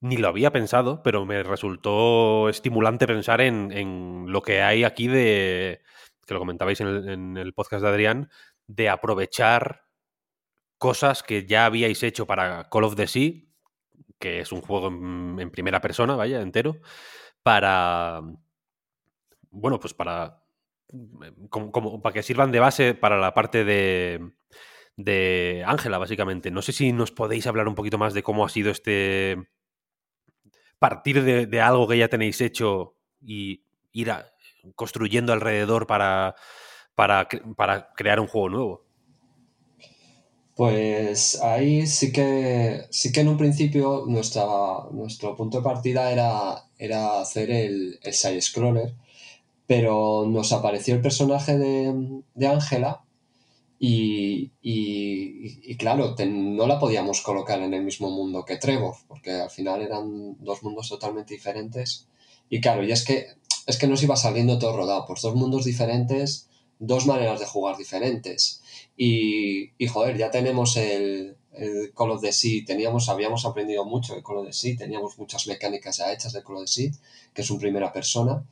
ni 0.00 0.16
lo 0.16 0.28
había 0.28 0.52
pensado, 0.52 1.02
pero 1.02 1.26
me 1.26 1.42
resultó 1.42 2.48
estimulante 2.48 3.06
pensar 3.06 3.40
en, 3.40 3.72
en 3.72 4.26
lo 4.28 4.42
que 4.42 4.62
hay 4.62 4.84
aquí 4.84 5.08
de, 5.08 5.80
que 6.26 6.34
lo 6.34 6.40
comentabais 6.40 6.80
en 6.80 7.36
el 7.36 7.54
podcast 7.54 7.82
de 7.82 7.88
Adrián, 7.88 8.30
de 8.66 8.88
aprovechar 8.88 9.88
cosas 10.78 11.22
que 11.22 11.46
ya 11.46 11.66
habíais 11.66 12.02
hecho 12.02 12.26
para 12.26 12.68
Call 12.70 12.84
of 12.84 12.96
the 12.96 13.06
Sea, 13.06 13.32
que 14.18 14.40
es 14.40 14.52
un 14.52 14.60
juego 14.60 14.88
en, 14.88 15.50
primera 15.50 15.80
persona, 15.80 16.16
vaya, 16.16 16.40
entero, 16.40 16.80
para. 17.42 18.22
Bueno, 19.50 19.78
pues 19.78 19.94
para. 19.94 20.42
Como, 21.50 22.00
para 22.00 22.14
que 22.14 22.22
sirvan 22.22 22.50
de 22.50 22.60
base 22.60 22.94
para 22.94 23.18
la 23.18 23.34
parte 23.34 23.64
de. 23.64 24.32
de 24.96 25.64
Ángela, 25.66 25.98
básicamente. 25.98 26.50
No 26.50 26.62
sé 26.62 26.72
si 26.72 26.92
nos 26.92 27.12
podéis 27.12 27.46
hablar 27.46 27.68
un 27.68 27.74
poquito 27.74 27.98
más 27.98 28.14
de 28.14 28.22
cómo 28.22 28.44
ha 28.44 28.48
sido 28.48 28.70
este. 28.70 29.48
Partir 30.78 31.22
de, 31.22 31.60
algo 31.60 31.88
que 31.88 31.98
ya 31.98 32.08
tenéis 32.08 32.40
hecho 32.40 32.96
y 33.20 33.64
ir 33.92 34.12
construyendo 34.74 35.32
alrededor 35.32 35.86
para 35.86 36.34
para, 36.98 37.28
para 37.56 37.92
crear 37.94 38.18
un 38.18 38.26
juego 38.26 38.48
nuevo? 38.48 38.84
Pues 40.56 41.40
ahí 41.40 41.86
sí 41.86 42.10
que, 42.10 42.86
sí 42.90 43.12
que 43.12 43.20
en 43.20 43.28
un 43.28 43.36
principio 43.36 44.02
nuestra, 44.08 44.44
nuestro 44.90 45.36
punto 45.36 45.58
de 45.58 45.62
partida 45.62 46.10
era, 46.10 46.64
era 46.76 47.20
hacer 47.20 47.52
el, 47.52 48.00
el 48.02 48.12
side-scroller, 48.12 48.94
pero 49.68 50.26
nos 50.26 50.52
apareció 50.52 50.96
el 50.96 51.00
personaje 51.00 51.56
de 51.56 52.46
Ángela 52.48 53.04
y, 53.78 54.50
y, 54.60 55.76
claro, 55.76 56.16
no 56.26 56.66
la 56.66 56.78
podíamos 56.78 57.20
colocar 57.22 57.62
en 57.62 57.74
el 57.74 57.84
mismo 57.84 58.10
mundo 58.10 58.44
que 58.44 58.56
Trevor, 58.56 58.96
porque 59.06 59.32
al 59.32 59.50
final 59.50 59.82
eran 59.82 60.36
dos 60.42 60.62
mundos 60.62 60.88
totalmente 60.88 61.34
diferentes. 61.34 62.08
Y 62.50 62.60
claro, 62.60 62.82
y 62.82 62.90
es 62.90 63.04
que, 63.04 63.26
es 63.66 63.78
que 63.78 63.86
nos 63.86 64.02
iba 64.02 64.16
saliendo 64.16 64.58
todo 64.58 64.76
rodado, 64.76 65.06
por 65.06 65.20
dos 65.20 65.34
mundos 65.34 65.64
diferentes 65.64 66.48
dos 66.78 67.06
maneras 67.06 67.40
de 67.40 67.46
jugar 67.46 67.76
diferentes. 67.76 68.62
Y, 68.96 69.72
y 69.78 69.86
joder, 69.86 70.16
ya 70.16 70.30
tenemos 70.30 70.76
el, 70.76 71.36
el, 71.52 71.92
Call 71.94 72.10
of 72.12 72.22
the 72.22 72.32
Sea, 72.32 72.64
teníamos, 72.64 73.08
habíamos 73.08 73.44
aprendido 73.44 73.84
mucho 73.84 74.14
de 74.14 74.22
Call 74.22 74.38
of 74.38 74.46
the 74.46 74.52
Sea, 74.52 74.76
teníamos 74.76 75.18
muchas 75.18 75.46
mecánicas 75.46 75.98
ya 75.98 76.12
hechas 76.12 76.32
de 76.32 76.42
Call 76.42 76.56
of 76.56 76.62
the 76.62 76.68
Sea, 76.68 76.90
que 77.32 77.42
es 77.42 77.50
un 77.50 77.58
primera 77.58 77.92
persona. 77.92 78.44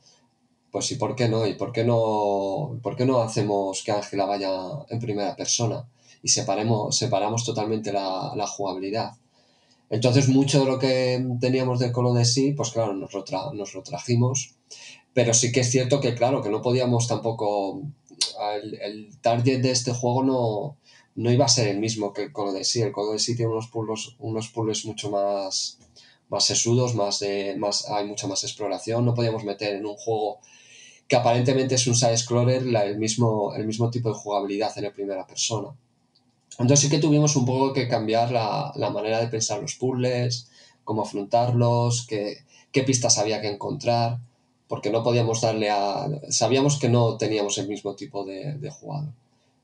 Pues 0.77 0.91
¿y 0.91 0.95
por 0.97 1.15
qué 1.15 1.27
no? 1.27 1.47
¿Y 1.47 1.55
por 1.55 1.71
qué 1.71 1.83
no, 1.83 2.79
por 2.83 2.95
qué 2.95 3.03
no 3.03 3.19
hacemos 3.23 3.81
que 3.83 3.91
Ángela 3.91 4.27
vaya 4.27 4.51
en 4.89 4.99
primera 4.99 5.35
persona? 5.35 5.89
Y 6.21 6.27
separemos, 6.27 6.95
separamos 6.95 7.43
totalmente 7.43 7.91
la, 7.91 8.33
la 8.35 8.45
jugabilidad. 8.45 9.13
Entonces, 9.89 10.29
mucho 10.29 10.59
de 10.59 10.65
lo 10.67 10.77
que 10.77 11.25
teníamos 11.41 11.79
de 11.79 11.91
Call 11.91 12.05
of 12.05 12.15
the 12.15 12.25
Sea, 12.25 12.53
pues 12.55 12.69
claro, 12.69 12.93
nos 12.93 13.11
lo, 13.11 13.25
nos 13.55 13.73
lo 13.73 13.81
trajimos. 13.81 14.53
Pero 15.15 15.33
sí 15.33 15.51
que 15.51 15.61
es 15.61 15.71
cierto 15.71 15.99
que, 15.99 16.13
claro, 16.13 16.43
que 16.43 16.51
no 16.51 16.61
podíamos 16.61 17.07
tampoco 17.07 17.81
el, 18.79 19.17
target 19.21 19.63
de 19.63 19.71
este 19.71 19.93
juego 19.93 20.23
no, 20.23 20.77
no 21.15 21.31
iba 21.31 21.45
a 21.45 21.49
ser 21.49 21.69
el 21.69 21.79
mismo 21.79 22.13
que 22.13 22.25
el 22.25 22.31
Call 22.31 22.49
of 22.49 22.55
El 22.55 22.93
Call 22.93 23.15
of 23.15 23.25
tiene 23.25 23.47
unos 23.47 23.69
puzzles, 23.69 24.15
unos 24.19 24.49
puzzles 24.49 24.85
mucho 24.85 25.09
más, 25.09 25.79
más 26.29 26.45
sesudos, 26.45 26.93
más 26.93 27.19
de, 27.19 27.55
más, 27.57 27.89
hay 27.89 28.05
mucha 28.05 28.27
más 28.27 28.43
exploración. 28.43 29.05
No 29.05 29.15
podíamos 29.15 29.43
meter 29.43 29.73
en 29.73 29.87
un 29.87 29.95
juego 29.95 30.39
que 31.07 31.15
aparentemente 31.15 31.75
es 31.75 31.87
un 31.87 31.95
side-scroller 31.95 32.63
el 32.63 32.97
mismo, 32.97 33.53
el 33.55 33.65
mismo 33.65 33.89
tipo 33.89 34.09
de 34.09 34.15
jugabilidad 34.15 34.77
en 34.77 34.91
primera 34.91 35.25
persona. 35.25 35.69
Entonces 36.59 36.79
sí 36.81 36.89
que 36.89 36.99
tuvimos 36.99 37.35
un 37.35 37.45
poco 37.45 37.73
que 37.73 37.87
cambiar 37.87 38.31
la, 38.31 38.71
la 38.75 38.89
manera 38.89 39.19
de 39.19 39.27
pensar 39.27 39.61
los 39.61 39.75
puzzles, 39.75 40.49
cómo 40.83 41.03
afrontarlos, 41.03 42.05
qué, 42.07 42.39
qué 42.71 42.83
pistas 42.83 43.17
había 43.17 43.41
que 43.41 43.49
encontrar 43.49 44.19
porque 44.67 44.89
no 44.89 45.03
podíamos 45.03 45.41
darle 45.41 45.69
a... 45.69 46.07
Sabíamos 46.29 46.77
que 46.77 46.89
no 46.89 47.17
teníamos 47.17 47.57
el 47.57 47.67
mismo 47.67 47.95
tipo 47.95 48.25
de, 48.25 48.53
de 48.53 48.69
jugador. 48.69 49.13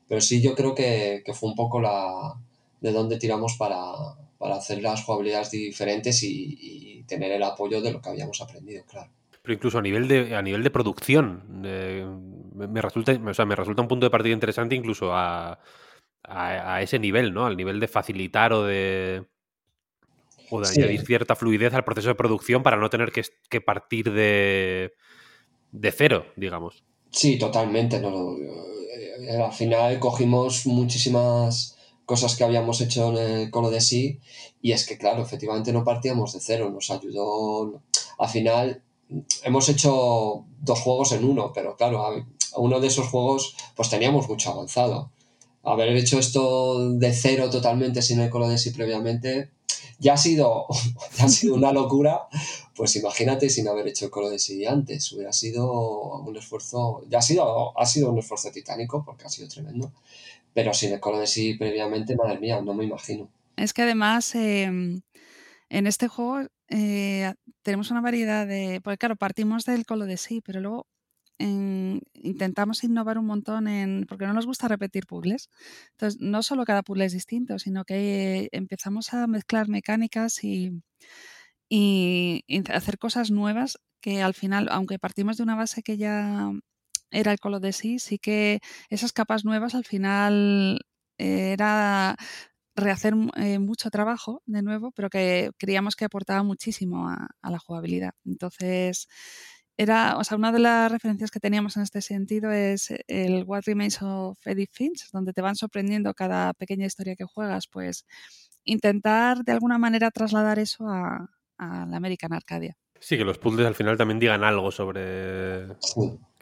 Pero 0.08 0.20
sí 0.20 0.40
yo 0.40 0.54
creo 0.54 0.74
que, 0.74 1.22
que, 1.24 1.34
fue 1.34 1.50
un 1.50 1.54
poco 1.54 1.80
la... 1.80 2.34
de 2.80 2.92
dónde 2.92 3.18
tiramos 3.18 3.56
para, 3.56 3.92
para 4.38 4.56
hacer 4.56 4.82
las 4.82 5.04
jugabilidades 5.04 5.50
diferentes 5.50 6.22
y, 6.22 6.58
y, 6.60 7.02
tener 7.04 7.32
el 7.32 7.42
apoyo 7.42 7.82
de 7.82 7.92
lo 7.92 8.00
que 8.00 8.08
habíamos 8.08 8.40
aprendido, 8.40 8.82
claro. 8.86 9.10
Pero 9.44 9.54
incluso 9.54 9.78
a 9.78 9.82
nivel 9.82 10.08
de, 10.08 10.34
a 10.34 10.40
nivel 10.40 10.64
de 10.64 10.70
producción, 10.70 11.44
me, 11.60 12.80
resulta, 12.80 13.12
o 13.12 13.34
sea, 13.34 13.44
me 13.44 13.54
resulta 13.54 13.82
un 13.82 13.88
punto 13.88 14.06
de 14.06 14.10
partida 14.10 14.32
interesante 14.32 14.74
incluso 14.74 15.12
a, 15.12 15.60
a, 16.22 16.74
a, 16.74 16.80
ese 16.80 16.98
nivel, 16.98 17.34
¿no? 17.34 17.44
Al 17.44 17.54
nivel 17.54 17.78
de 17.78 17.86
facilitar 17.86 18.54
o 18.54 18.64
de 18.64 19.26
o 20.50 20.60
de 20.60 20.68
añadir 20.68 21.04
cierta 21.04 21.36
fluidez 21.36 21.74
al 21.74 21.84
proceso 21.84 22.08
de 22.08 22.14
producción 22.14 22.62
para 22.62 22.78
no 22.78 22.88
tener 22.88 23.12
que, 23.12 23.60
partir 23.60 24.12
de, 24.12 24.94
de, 25.72 25.92
cero, 25.92 26.26
digamos. 26.36 26.82
Sí, 27.10 27.38
totalmente. 27.38 28.00
No, 28.00 28.36
eh, 28.38 29.42
al 29.42 29.52
final 29.52 29.98
cogimos 29.98 30.66
muchísimas 30.66 31.76
cosas 32.06 32.34
que 32.34 32.44
habíamos 32.44 32.80
hecho 32.80 33.10
en 33.10 33.18
el 33.18 33.50
Colo 33.50 33.70
de 33.70 33.80
Sí 33.80 34.20
y 34.62 34.72
es 34.72 34.86
que, 34.86 34.98
claro, 34.98 35.22
efectivamente 35.22 35.70
no 35.70 35.84
partíamos 35.84 36.32
de 36.32 36.40
cero, 36.40 36.70
nos 36.70 36.90
ayudó. 36.90 37.82
Al 38.18 38.28
final 38.28 38.82
hemos 39.42 39.68
hecho 39.68 40.44
dos 40.60 40.80
juegos 40.80 41.12
en 41.12 41.24
uno, 41.24 41.52
pero 41.54 41.76
claro, 41.76 42.26
uno 42.56 42.80
de 42.80 42.86
esos 42.86 43.08
juegos 43.08 43.56
pues 43.76 43.90
teníamos 43.90 44.28
mucho 44.28 44.50
avanzado. 44.50 45.10
Haber 45.62 45.96
hecho 45.96 46.18
esto 46.18 46.90
de 46.90 47.12
cero 47.12 47.48
totalmente 47.50 48.02
sin 48.02 48.20
el 48.20 48.30
Colo 48.30 48.48
de 48.48 48.58
Sí 48.58 48.70
previamente 48.70 49.50
ya 49.98 50.14
ha 50.14 50.16
sido, 50.16 50.66
ha 51.20 51.28
sido 51.28 51.54
una 51.54 51.72
locura, 51.72 52.28
pues 52.74 52.96
imagínate 52.96 53.48
sin 53.48 53.68
haber 53.68 53.88
hecho 53.88 54.06
el 54.06 54.10
colo 54.10 54.30
de 54.30 54.38
sí 54.38 54.66
antes, 54.66 55.10
hubiera 55.12 55.32
sido 55.32 56.18
un 56.20 56.36
esfuerzo, 56.36 57.04
ya 57.08 57.18
ha 57.18 57.22
sido, 57.22 57.78
ha 57.78 57.86
sido 57.86 58.10
un 58.10 58.18
esfuerzo 58.18 58.50
titánico 58.50 59.04
porque 59.04 59.24
ha 59.24 59.28
sido 59.28 59.48
tremendo, 59.48 59.92
pero 60.52 60.74
sin 60.74 60.92
el 60.92 61.00
colo 61.00 61.18
de 61.18 61.26
sí 61.26 61.54
previamente, 61.54 62.16
madre 62.16 62.38
mía, 62.38 62.60
no 62.60 62.74
me 62.74 62.84
imagino. 62.84 63.28
Es 63.56 63.72
que 63.72 63.82
además 63.82 64.34
em, 64.34 65.02
en 65.68 65.86
este 65.86 66.08
juego 66.08 66.48
eh, 66.68 67.32
tenemos 67.64 67.90
una 67.90 68.00
variedad 68.00 68.46
de, 68.46 68.80
porque 68.82 68.98
claro, 68.98 69.16
partimos 69.16 69.64
del 69.64 69.86
colo 69.86 70.06
de 70.06 70.16
sí, 70.16 70.40
pero 70.40 70.60
luego 70.60 70.86
intentamos 71.38 72.84
innovar 72.84 73.18
un 73.18 73.26
montón 73.26 73.66
en, 73.66 74.06
porque 74.08 74.26
no 74.26 74.32
nos 74.32 74.46
gusta 74.46 74.68
repetir 74.68 75.06
puzzles. 75.06 75.50
Entonces, 75.92 76.20
no 76.20 76.42
solo 76.42 76.64
cada 76.64 76.82
puzzle 76.82 77.06
es 77.06 77.12
distinto, 77.12 77.58
sino 77.58 77.84
que 77.84 78.48
empezamos 78.52 79.12
a 79.14 79.26
mezclar 79.26 79.68
mecánicas 79.68 80.44
y, 80.44 80.82
y, 81.68 82.44
hacer 82.72 82.98
cosas 82.98 83.30
nuevas 83.30 83.78
que 84.00 84.22
al 84.22 84.34
final, 84.34 84.68
aunque 84.70 84.98
partimos 84.98 85.36
de 85.36 85.42
una 85.42 85.56
base 85.56 85.82
que 85.82 85.96
ya 85.96 86.52
era 87.10 87.32
el 87.32 87.40
color 87.40 87.60
de 87.60 87.72
sí, 87.72 87.98
sí 87.98 88.18
que 88.18 88.60
esas 88.90 89.12
capas 89.12 89.44
nuevas 89.44 89.74
al 89.74 89.84
final 89.84 90.80
era 91.18 92.16
rehacer 92.76 93.14
eh, 93.36 93.58
mucho 93.58 93.90
trabajo 93.90 94.42
de 94.46 94.62
nuevo, 94.62 94.92
pero 94.92 95.10
que 95.10 95.50
creíamos 95.58 95.96
que 95.96 96.04
aportaba 96.04 96.42
muchísimo 96.42 97.08
a, 97.08 97.28
a 97.40 97.50
la 97.50 97.58
jugabilidad. 97.58 98.12
Entonces, 98.24 99.08
era, 99.76 100.16
o 100.18 100.24
sea, 100.24 100.36
una 100.36 100.52
de 100.52 100.60
las 100.60 100.90
referencias 100.90 101.30
que 101.30 101.40
teníamos 101.40 101.76
en 101.76 101.82
este 101.82 102.00
sentido 102.00 102.52
es 102.52 102.94
el 103.08 103.44
What 103.44 103.62
Remains 103.66 104.00
of 104.02 104.38
Edith 104.46 104.70
Finch, 104.72 105.10
donde 105.12 105.32
te 105.32 105.42
van 105.42 105.56
sorprendiendo 105.56 106.14
cada 106.14 106.52
pequeña 106.54 106.86
historia 106.86 107.16
que 107.16 107.24
juegas, 107.24 107.66
pues 107.66 108.06
intentar 108.64 109.42
de 109.44 109.52
alguna 109.52 109.78
manera 109.78 110.10
trasladar 110.10 110.58
eso 110.58 110.88
a, 110.88 111.28
la 111.58 111.96
American 111.96 112.32
Arcadia. 112.32 112.76
Sí, 113.00 113.16
que 113.16 113.24
los 113.24 113.38
puzzles 113.38 113.66
al 113.66 113.74
final 113.74 113.96
también 113.96 114.18
digan 114.18 114.44
algo 114.44 114.70
sobre. 114.70 115.68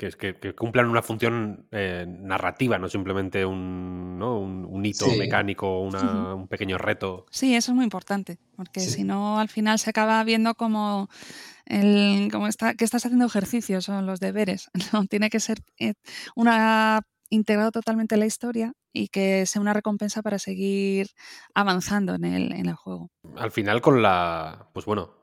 Que, 0.02 0.10
que, 0.10 0.34
que, 0.34 0.52
cumplan 0.52 0.88
una 0.88 1.00
función 1.00 1.68
eh, 1.70 2.04
narrativa, 2.08 2.76
no 2.76 2.88
simplemente 2.88 3.46
un, 3.46 4.18
¿no? 4.18 4.40
un, 4.40 4.84
hito 4.84 5.06
mecánico, 5.16 5.78
una, 5.78 6.34
un 6.34 6.48
pequeño 6.48 6.76
reto. 6.76 7.26
Sí, 7.30 7.54
eso 7.54 7.70
es 7.70 7.76
muy 7.76 7.84
importante, 7.84 8.40
porque 8.56 8.80
si 8.80 9.04
no, 9.04 9.38
al 9.38 9.48
final 9.48 9.78
se 9.78 9.90
acaba 9.90 10.24
viendo 10.24 10.56
como 10.56 11.08
el, 11.66 12.30
como 12.32 12.48
está, 12.48 12.74
que 12.74 12.84
estás 12.84 13.06
haciendo 13.06 13.26
ejercicios 13.26 13.88
o 13.88 14.02
los 14.02 14.18
deberes. 14.18 14.70
No, 14.92 15.06
tiene 15.06 15.30
que 15.30 15.38
ser 15.38 15.58
eh, 15.78 15.94
una 16.34 17.02
integrado 17.30 17.70
totalmente 17.70 18.16
la 18.16 18.26
historia 18.26 18.72
y 18.92 19.06
que 19.06 19.46
sea 19.46 19.62
una 19.62 19.72
recompensa 19.72 20.20
para 20.20 20.40
seguir 20.40 21.10
avanzando 21.54 22.16
en 22.16 22.24
el, 22.24 22.52
en 22.52 22.66
el 22.66 22.74
juego. 22.74 23.12
Al 23.36 23.52
final 23.52 23.80
con 23.80 24.02
la, 24.02 24.68
pues 24.72 24.84
bueno, 24.84 25.21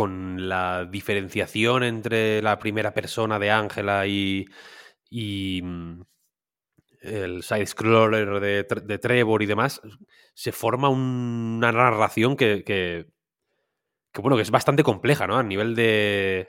con 0.00 0.48
la 0.48 0.86
diferenciación 0.86 1.82
entre 1.82 2.40
la 2.40 2.58
primera 2.58 2.94
persona 2.94 3.38
de 3.38 3.50
Ángela 3.50 4.06
y, 4.06 4.46
mm, 5.62 6.00
el 7.02 7.42
side-scroller 7.42 8.40
de, 8.40 8.98
Trevor 8.98 9.42
y 9.42 9.46
demás, 9.46 9.82
se 10.32 10.52
forma 10.52 10.88
una 10.88 11.70
narración 11.70 12.34
que, 12.34 12.64
que 12.64 13.12
bueno, 14.22 14.36
que 14.36 14.42
es 14.42 14.50
bastante 14.50 14.82
compleja, 14.82 15.26
¿no? 15.26 15.36
A 15.36 15.42
nivel 15.42 15.74
de. 15.74 16.48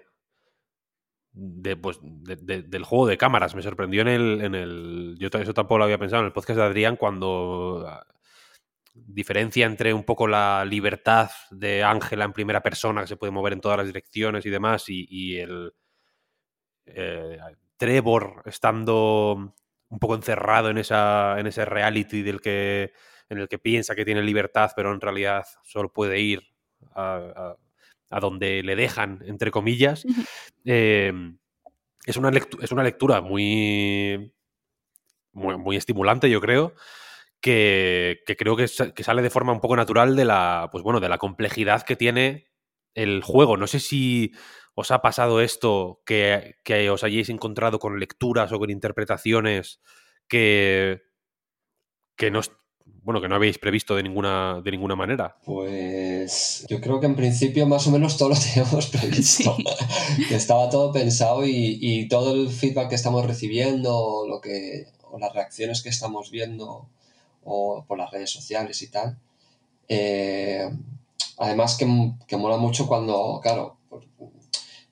pues, 1.82 2.00
del 2.02 2.86
juego 2.86 3.06
de 3.06 3.18
cámaras. 3.18 3.54
Me 3.54 3.64
sorprendió 3.64 4.02
en 4.04 4.08
el, 4.08 4.42
en 4.46 4.56
el. 4.56 5.18
Yo 5.20 5.28
eso 5.28 5.54
tampoco 5.54 5.80
lo 5.80 5.84
había 5.84 5.98
pensado 5.98 6.22
en 6.22 6.28
el 6.28 6.34
podcast 6.34 6.58
de 6.58 6.64
Adrián 6.64 6.96
cuando 6.96 7.86
diferencia 8.94 9.66
entre 9.66 9.94
un 9.94 10.04
poco 10.04 10.28
la 10.28 10.66
libertad 10.66 11.32
de 11.50 11.84
Ángela 11.84 12.26
en 12.26 12.34
primera 12.34 12.62
persona, 12.62 13.02
que 13.02 13.08
se 13.08 13.18
puede 13.18 13.32
mover 13.32 13.54
en 13.54 13.62
todas 13.62 13.78
las 13.78 13.88
direcciones 13.88 14.46
y 14.46 14.50
demás, 14.50 14.86
y, 14.88 15.38
el 15.38 15.74
eh, 16.86 17.40
Trevor 17.78 18.44
estando 18.46 19.56
un 19.90 20.00
poco 20.00 20.16
encerrado 20.16 20.70
en, 20.70 20.78
esa, 20.78 21.40
en 21.40 21.48
ese 21.48 21.66
reality 21.66 22.22
del 22.22 22.42
que, 22.42 22.94
en 23.30 23.40
el 23.40 23.48
que 23.48 23.60
piensa 23.60 23.96
que 23.96 24.06
tiene 24.06 24.22
libertad, 24.22 24.72
pero 24.76 24.94
en 24.94 25.02
realidad 25.02 25.46
solo 25.64 25.92
puede 25.92 26.20
ir 26.20 26.44
a, 26.96 27.56
donde 28.20 28.62
le 28.64 28.76
dejan, 28.76 29.24
entre 29.26 29.52
comillas. 29.52 30.06
Em, 30.66 31.38
es, 32.06 32.18
una 32.18 32.30
es 32.62 32.72
una 32.72 32.84
lectura 32.84 33.22
muy, 33.22 34.34
muy, 35.34 35.76
estimulante, 35.76 36.30
yo 36.30 36.42
creo. 36.42 36.74
Que, 37.42 38.24
creo 38.38 38.56
que, 38.56 38.68
sale 38.68 39.22
de 39.22 39.30
forma 39.30 39.52
un 39.52 39.62
poco 39.62 39.76
natural 39.76 40.16
de 40.16 40.26
la, 40.26 40.70
pues 40.72 40.84
bueno, 40.84 41.00
de 41.00 41.10
la 41.10 41.18
complejidad 41.18 41.82
que 41.84 41.96
tiene 41.96 42.48
el 42.94 43.24
juego. 43.24 43.58
No 43.58 43.68
sé 43.68 43.80
si 43.80 44.32
os 44.76 44.92
ha 44.92 45.02
pasado 45.02 45.42
esto, 45.42 46.02
que, 46.06 46.56
que 46.64 46.90
os 46.90 47.04
hayáis 47.04 47.30
encontrado 47.30 47.80
con 47.80 48.00
lecturas 48.00 48.52
o 48.52 48.60
con 48.60 48.70
interpretaciones 48.70 49.82
que, 50.28 51.02
que 52.16 52.30
no, 52.30 52.42
bueno, 53.04 53.20
que 53.20 53.28
no 53.28 53.36
habéis 53.36 53.58
previsto 53.58 53.96
de 53.96 54.04
ninguna, 54.04 54.62
de 54.64 54.72
ninguna 54.72 54.96
manera. 54.96 55.38
Pues 55.44 56.66
yo 56.70 56.80
creo 56.80 57.00
que 57.00 57.08
en 57.08 57.16
principio 57.16 57.66
más 57.66 57.88
o 57.88 57.92
menos 57.92 58.18
todo 58.18 58.30
lo 58.30 58.36
teníamos 58.40 58.88
previsto. 58.88 59.56
estaba 60.32 60.70
todo 60.70 60.92
pensado 60.92 61.46
y, 61.46 62.08
todo 62.08 62.34
el 62.34 62.50
feedback 62.50 62.90
que 62.90 62.96
estamos 62.96 63.26
recibiendo, 63.26 64.26
lo 64.28 64.40
que, 64.40 64.88
o 65.10 65.20
las 65.20 65.34
reacciones 65.34 65.82
que 65.82 65.90
estamos 65.90 66.32
viendo 66.32 66.90
o 67.44 67.86
por 67.88 67.98
las 67.98 68.12
redes 68.12 68.30
sociales 68.30 68.82
y 68.82 68.88
tal. 68.90 69.18
Eh, 69.88 70.70
además 71.38 71.76
que, 71.78 71.86
que, 72.28 72.38
mola 72.38 72.58
mucho 72.58 72.88
cuando, 72.88 73.40
claro, 73.42 73.78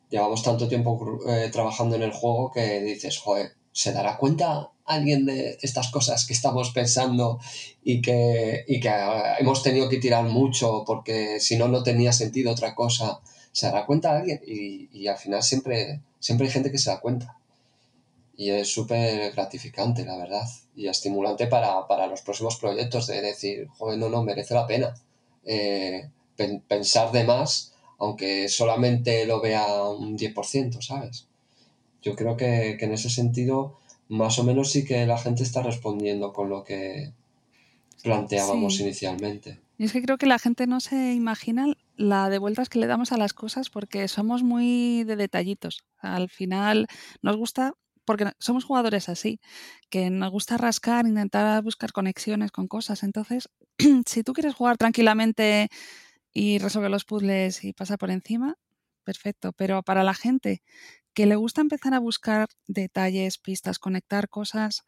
llevamos 0.09 0.43
tanto 0.43 0.67
tiempo 0.67 1.19
eh, 1.27 1.49
trabajando 1.51 1.95
en 1.95 2.03
el 2.03 2.12
juego 2.12 2.51
que 2.51 2.81
dices, 2.81 3.19
joder, 3.19 3.53
¿se 3.71 3.93
dará 3.93 4.17
cuenta 4.17 4.71
alguien 4.89 5.25
de 5.25 5.57
estas 5.62 5.91
cosas 5.91 6.25
que 6.25 6.33
estamos 6.33 6.71
pensando 6.71 7.39
y 7.83 8.01
que, 8.01 8.65
que 8.67 8.91
hemos 9.39 9.63
tenido 9.63 9.88
que 9.88 9.97
tirar 9.97 10.25
mucho 10.25 10.83
porque 10.85 11.39
si 11.39 11.57
no, 11.57 11.67
no 11.67 11.83
tenía 11.83 12.12
sentido 12.12 12.51
otra 12.51 12.75
cosa. 12.75 13.21
¿Se 13.51 13.67
dará 13.67 13.85
cuenta 13.85 14.17
alguien? 14.17 14.41
Y, 14.45 15.07
al 15.07 15.17
final 15.17 15.43
siempre, 15.43 16.01
siempre 16.19 16.47
hay 16.47 16.53
gente 16.53 16.71
que 16.71 16.77
se 16.79 16.89
da 16.89 16.99
cuenta. 16.99 17.38
Y 18.39 18.52
es 18.52 18.71
súper 18.73 19.34
gratificante, 19.34 20.06
la 20.06 20.15
verdad. 20.15 20.47
Y 20.73 20.88
estimulante 20.88 21.47
para, 21.47 22.08
los 22.08 22.21
próximos 22.21 22.56
proyectos 22.56 23.08
de 23.08 23.21
decir, 23.21 23.67
joder, 23.67 23.99
no, 23.99 24.08
no, 24.08 24.23
merece 24.23 24.54
la 24.54 24.65
pena 24.65 24.95
eh, 25.43 26.10
pensar 26.69 27.12
de 27.12 27.25
más, 27.25 27.73
aunque 27.97 28.47
solamente 28.47 29.25
lo 29.25 29.41
vea 29.41 29.84
un 29.89 30.17
10%, 30.17 30.82
¿sabes? 30.82 31.28
Yo 32.02 32.15
creo 32.15 32.38
que, 32.38 32.78
que 32.80 32.86
en 32.86 32.93
ese 32.93 33.10
sentido 33.10 33.78
más 34.08 34.39
o 34.39 34.45
menos 34.45 34.71
sí 34.71 34.86
que 34.86 35.06
la 35.06 35.17
gente 35.17 35.43
está 35.43 35.62
respondiendo 35.62 36.32
con 36.32 36.47
lo 36.47 36.63
que 36.63 37.12
planteábamos 38.04 38.80
inicialmente. 38.80 39.60
Y 39.78 39.84
es 39.84 39.91
que 39.91 40.02
creo 40.02 40.17
que 40.17 40.28
la 40.28 40.39
gente 40.39 40.65
no 40.65 40.80
se 40.80 41.12
imagina 41.12 41.73
la 41.97 42.30
de 42.30 42.39
vueltas 42.39 42.69
que 42.69 42.80
le 42.80 42.88
damos 42.88 43.12
a 43.12 43.17
las 43.17 43.34
cosas 43.34 43.69
porque 43.69 44.08
somos 44.08 44.43
muy 44.43 45.04
de 45.04 45.17
detallitos. 45.17 45.84
Al 45.97 46.30
final 46.30 46.88
nos 47.21 47.36
gusta, 47.36 47.73
porque 48.10 48.32
somos 48.39 48.63
jugadores 48.63 49.08
así, 49.08 49.39
que 49.91 50.10
nos 50.10 50.32
gusta 50.32 50.58
rascar, 50.58 51.06
intentar 51.06 51.62
buscar 51.62 51.91
conexiones 51.91 52.52
con 52.52 52.67
cosas. 52.67 53.04
Entonces, 53.04 53.52
si 54.08 54.24
tú 54.24 54.34
quieres 54.34 54.56
jugar 54.56 54.78
tranquilamente 54.78 55.69
y 56.34 56.58
resolver 56.58 56.89
los 56.89 57.06
puzzles 57.06 57.63
y 57.63 57.72
pasar 57.72 58.00
por 58.00 58.10
encima, 58.10 58.56
perfecto. 59.04 59.54
Pero 59.54 59.84
para 59.84 60.04
la 60.04 60.15
gente 60.15 60.63
que 61.13 61.28
le 61.28 61.36
gusta 61.36 61.62
empezar 61.62 61.93
a 61.93 62.00
buscar 62.00 62.48
detalles, 62.65 63.38
pistas, 63.38 63.78
conectar 63.78 64.28
cosas, 64.28 64.86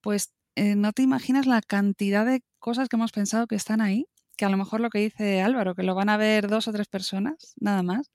pues 0.00 0.32
eh, 0.56 0.74
no 0.74 0.94
te 0.94 1.02
imaginas 1.02 1.44
la 1.44 1.60
cantidad 1.60 2.24
de 2.24 2.42
cosas 2.58 2.88
que 2.88 2.96
hemos 2.96 3.12
pensado 3.12 3.46
que 3.46 3.56
están 3.56 3.82
ahí, 3.82 4.06
que 4.38 4.46
a 4.46 4.48
lo 4.48 4.56
mejor 4.56 4.80
lo 4.80 4.88
que 4.88 5.00
dice 5.00 5.42
Álvaro, 5.42 5.74
que 5.74 5.82
lo 5.82 5.94
van 5.94 6.08
a 6.08 6.16
ver 6.16 6.48
dos 6.48 6.68
o 6.68 6.72
tres 6.72 6.88
personas, 6.88 7.52
nada 7.60 7.82
más, 7.82 8.10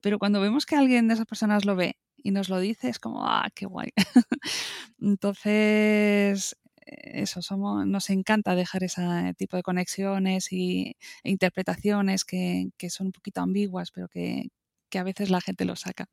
pero 0.00 0.18
cuando 0.18 0.40
vemos 0.40 0.66
que 0.66 0.74
alguien 0.74 1.06
de 1.06 1.14
esas 1.14 1.26
personas 1.26 1.64
lo 1.64 1.76
ve 1.76 1.94
y 2.22 2.30
nos 2.30 2.48
lo 2.48 2.58
dice, 2.58 2.88
es 2.88 2.98
como, 2.98 3.26
ah, 3.26 3.48
qué 3.54 3.66
guay. 3.66 3.90
Entonces, 5.00 6.56
eso, 6.86 7.42
somos, 7.42 7.86
nos 7.86 8.10
encanta 8.10 8.54
dejar 8.54 8.84
ese 8.84 9.34
tipo 9.36 9.56
de 9.56 9.62
conexiones 9.62 10.52
y, 10.52 10.96
e 11.22 11.30
interpretaciones 11.30 12.24
que, 12.24 12.70
que, 12.76 12.90
son 12.90 13.08
un 13.08 13.12
poquito 13.12 13.40
ambiguas, 13.40 13.90
pero 13.90 14.08
que, 14.08 14.48
que, 14.88 14.98
a 14.98 15.04
veces 15.04 15.30
la 15.30 15.40
gente 15.40 15.64
lo 15.64 15.76
saca. 15.76 16.06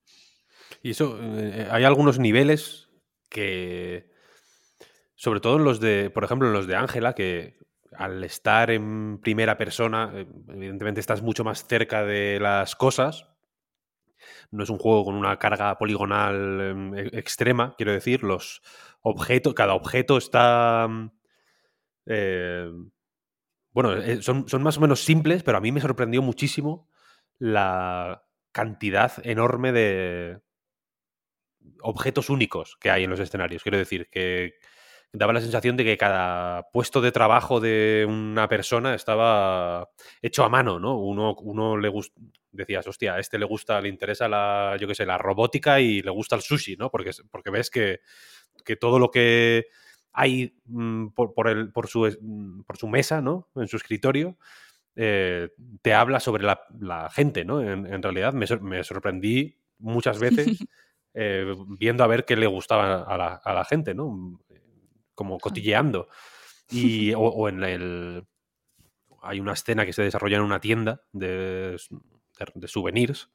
Y 0.83 0.91
eso, 0.91 1.17
eh, 1.21 1.67
hay 1.71 1.83
algunos 1.83 2.19
niveles 2.19 2.89
que, 3.29 4.09
sobre 5.15 5.39
todo 5.39 5.57
en 5.57 5.63
los 5.63 5.79
de, 5.79 6.09
por 6.09 6.23
ejemplo, 6.23 6.47
en 6.47 6.53
los 6.53 6.67
de 6.67 6.75
Ángela, 6.75 7.13
que 7.13 7.57
al 7.95 8.23
estar 8.23 8.69
en 8.69 9.19
primera 9.19 9.57
persona, 9.57 10.11
eh, 10.13 10.27
evidentemente 10.49 10.99
estás 10.99 11.21
mucho 11.21 11.43
más 11.43 11.65
cerca 11.65 12.03
de 12.03 12.39
las 12.39 12.75
cosas. 12.75 13.27
No 14.51 14.63
es 14.63 14.69
un 14.69 14.77
juego 14.77 15.05
con 15.05 15.15
una 15.15 15.37
carga 15.37 15.77
poligonal 15.77 16.61
em, 16.61 16.95
e, 16.95 17.09
extrema, 17.13 17.75
quiero 17.77 17.91
decir. 17.91 18.23
Los 18.23 18.61
objetos, 19.01 19.53
cada 19.53 19.73
objeto 19.73 20.17
está. 20.17 20.87
Mm, 20.89 21.11
eh, 22.07 22.71
bueno, 23.71 23.93
eh, 23.93 24.21
son, 24.21 24.47
son, 24.47 24.63
más 24.63 24.77
o 24.77 24.81
menos 24.81 25.01
simples, 25.01 25.43
pero 25.43 25.57
a 25.57 25.61
mí 25.61 25.71
me 25.71 25.81
sorprendió 25.81 26.21
muchísimo 26.21 26.89
la 27.37 28.23
cantidad 28.51 29.13
enorme 29.23 29.71
de 29.71 30.41
objetos 31.81 32.29
únicos 32.29 32.77
que 32.79 32.89
hay 32.89 33.03
en 33.03 33.09
los 33.09 33.19
escenarios. 33.19 33.63
Quiero 33.63 33.77
decir, 33.77 34.09
que 34.09 34.55
daba 35.13 35.33
la 35.33 35.41
sensación 35.41 35.77
de 35.77 35.83
que 35.83 35.97
cada 35.97 36.69
puesto 36.71 37.01
de 37.01 37.11
trabajo 37.11 37.59
de 37.59 38.05
una 38.07 38.47
persona 38.47 38.93
estaba 38.93 39.89
hecho 40.21 40.43
a 40.43 40.49
mano, 40.49 40.79
¿no? 40.79 40.97
Uno, 40.99 41.35
uno 41.41 41.77
le 41.77 41.89
gusta, 41.89 42.19
decías, 42.51 42.85
hostia, 42.87 43.15
a 43.15 43.19
este 43.19 43.39
le 43.39 43.45
gusta, 43.45 43.79
le 43.81 43.89
interesa 43.89 44.27
la, 44.27 44.77
yo 44.79 44.87
qué 44.87 44.95
sé, 44.95 45.05
la 45.05 45.17
robótica 45.17 45.79
y 45.79 46.01
le 46.01 46.11
gusta 46.11 46.35
el 46.35 46.41
sushi, 46.41 46.75
¿no? 46.75 46.89
Porque, 46.89 47.11
porque 47.31 47.49
ves 47.49 47.69
que, 47.69 47.99
que 48.65 48.75
todo 48.75 48.99
lo 48.99 49.11
que 49.11 49.67
hay 50.13 50.55
mm, 50.65 51.09
por, 51.09 51.33
por, 51.33 51.47
el, 51.47 51.71
por, 51.71 51.87
su, 51.87 52.17
mm, 52.19 52.63
por 52.63 52.77
su 52.77 52.87
mesa, 52.87 53.21
¿no? 53.21 53.49
En 53.55 53.67
su 53.67 53.77
escritorio, 53.77 54.37
eh, 54.95 55.49
te 55.81 55.93
habla 55.93 56.19
sobre 56.19 56.43
la, 56.43 56.61
la 56.79 57.09
gente, 57.09 57.45
¿no? 57.45 57.61
En, 57.61 57.85
en 57.85 58.01
realidad 58.01 58.33
me, 58.33 58.47
me, 58.61 58.83
sorprendí 58.83 59.59
muchas 59.77 60.19
veces 60.19 60.47
eh, 61.13 61.53
viendo 61.79 62.03
a 62.03 62.07
ver 62.07 62.25
qué 62.25 62.35
le 62.35 62.47
gustaba 62.47 63.03
a 63.03 63.17
la, 63.17 63.35
a 63.35 63.53
la 63.53 63.63
gente, 63.63 63.93
¿no? 63.93 64.39
Como 65.17 65.39
cotilleando. 65.39 66.07
Y, 66.69 67.13
o, 67.17 67.49
en 67.49 67.63
el... 67.63 68.27
Hay 69.23 69.39
una 69.41 69.53
escena 69.53 69.85
que 69.85 69.93
se 69.93 70.03
desarrolla 70.03 70.37
en 70.37 70.43
una 70.43 70.61
tienda 70.61 71.01
de, 71.11 71.75
de, 72.53 72.67
souvenirs 72.67 73.29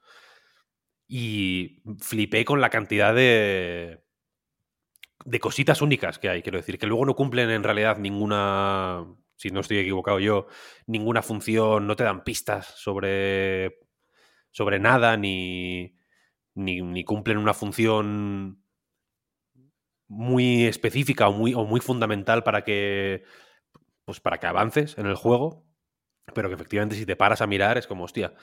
y 1.09 1.83
flipé 1.99 2.45
con 2.45 2.61
la 2.61 2.71
cantidad 2.71 3.13
de, 3.15 4.03
de 5.25 5.41
cositas 5.41 5.83
únicas 5.83 6.19
que 6.19 6.29
hay. 6.31 6.41
Quiero 6.41 6.59
decir, 6.59 6.79
que 6.79 6.87
luego 6.87 7.05
no 7.05 7.17
cumplen 7.17 7.51
en 7.51 7.65
realidad 7.65 7.99
ninguna, 7.99 9.05
si 9.37 9.51
no 9.51 9.61
estoy 9.61 9.79
equivocado 9.79 10.21
yo, 10.21 10.47
ninguna 10.87 11.21
función, 11.21 11.87
no 11.87 11.97
te 11.97 12.05
dan 12.05 12.23
pistas 12.23 12.69
sobre, 12.77 13.81
sobre 14.53 14.79
nada, 14.79 15.17
ni, 15.17 15.97
ni, 16.55 16.81
ni 16.81 17.05
cumplen 17.05 17.39
una 17.39 17.55
función 17.55 18.62
muy 20.13 20.67
específica 20.67 21.29
o 21.29 21.33
muy, 21.33 21.55
o 21.55 21.65
muy 21.65 21.81
fundamental 21.81 22.45
para 22.45 22.65
que, 22.65 23.25
pues 24.05 24.21
para 24.21 24.39
que 24.39 24.47
avances 24.47 24.99
en 24.99 25.07
el 25.07 25.17
juego, 25.17 25.65
pero 26.35 26.49
que 26.49 26.55
efectivamente 26.55 26.97
si 26.97 27.07
te 27.07 27.17
paras 27.17 27.41
a 27.41 27.47
mirar 27.47 27.79
es 27.79 27.87
como, 27.87 28.05
hostia, 28.05 28.35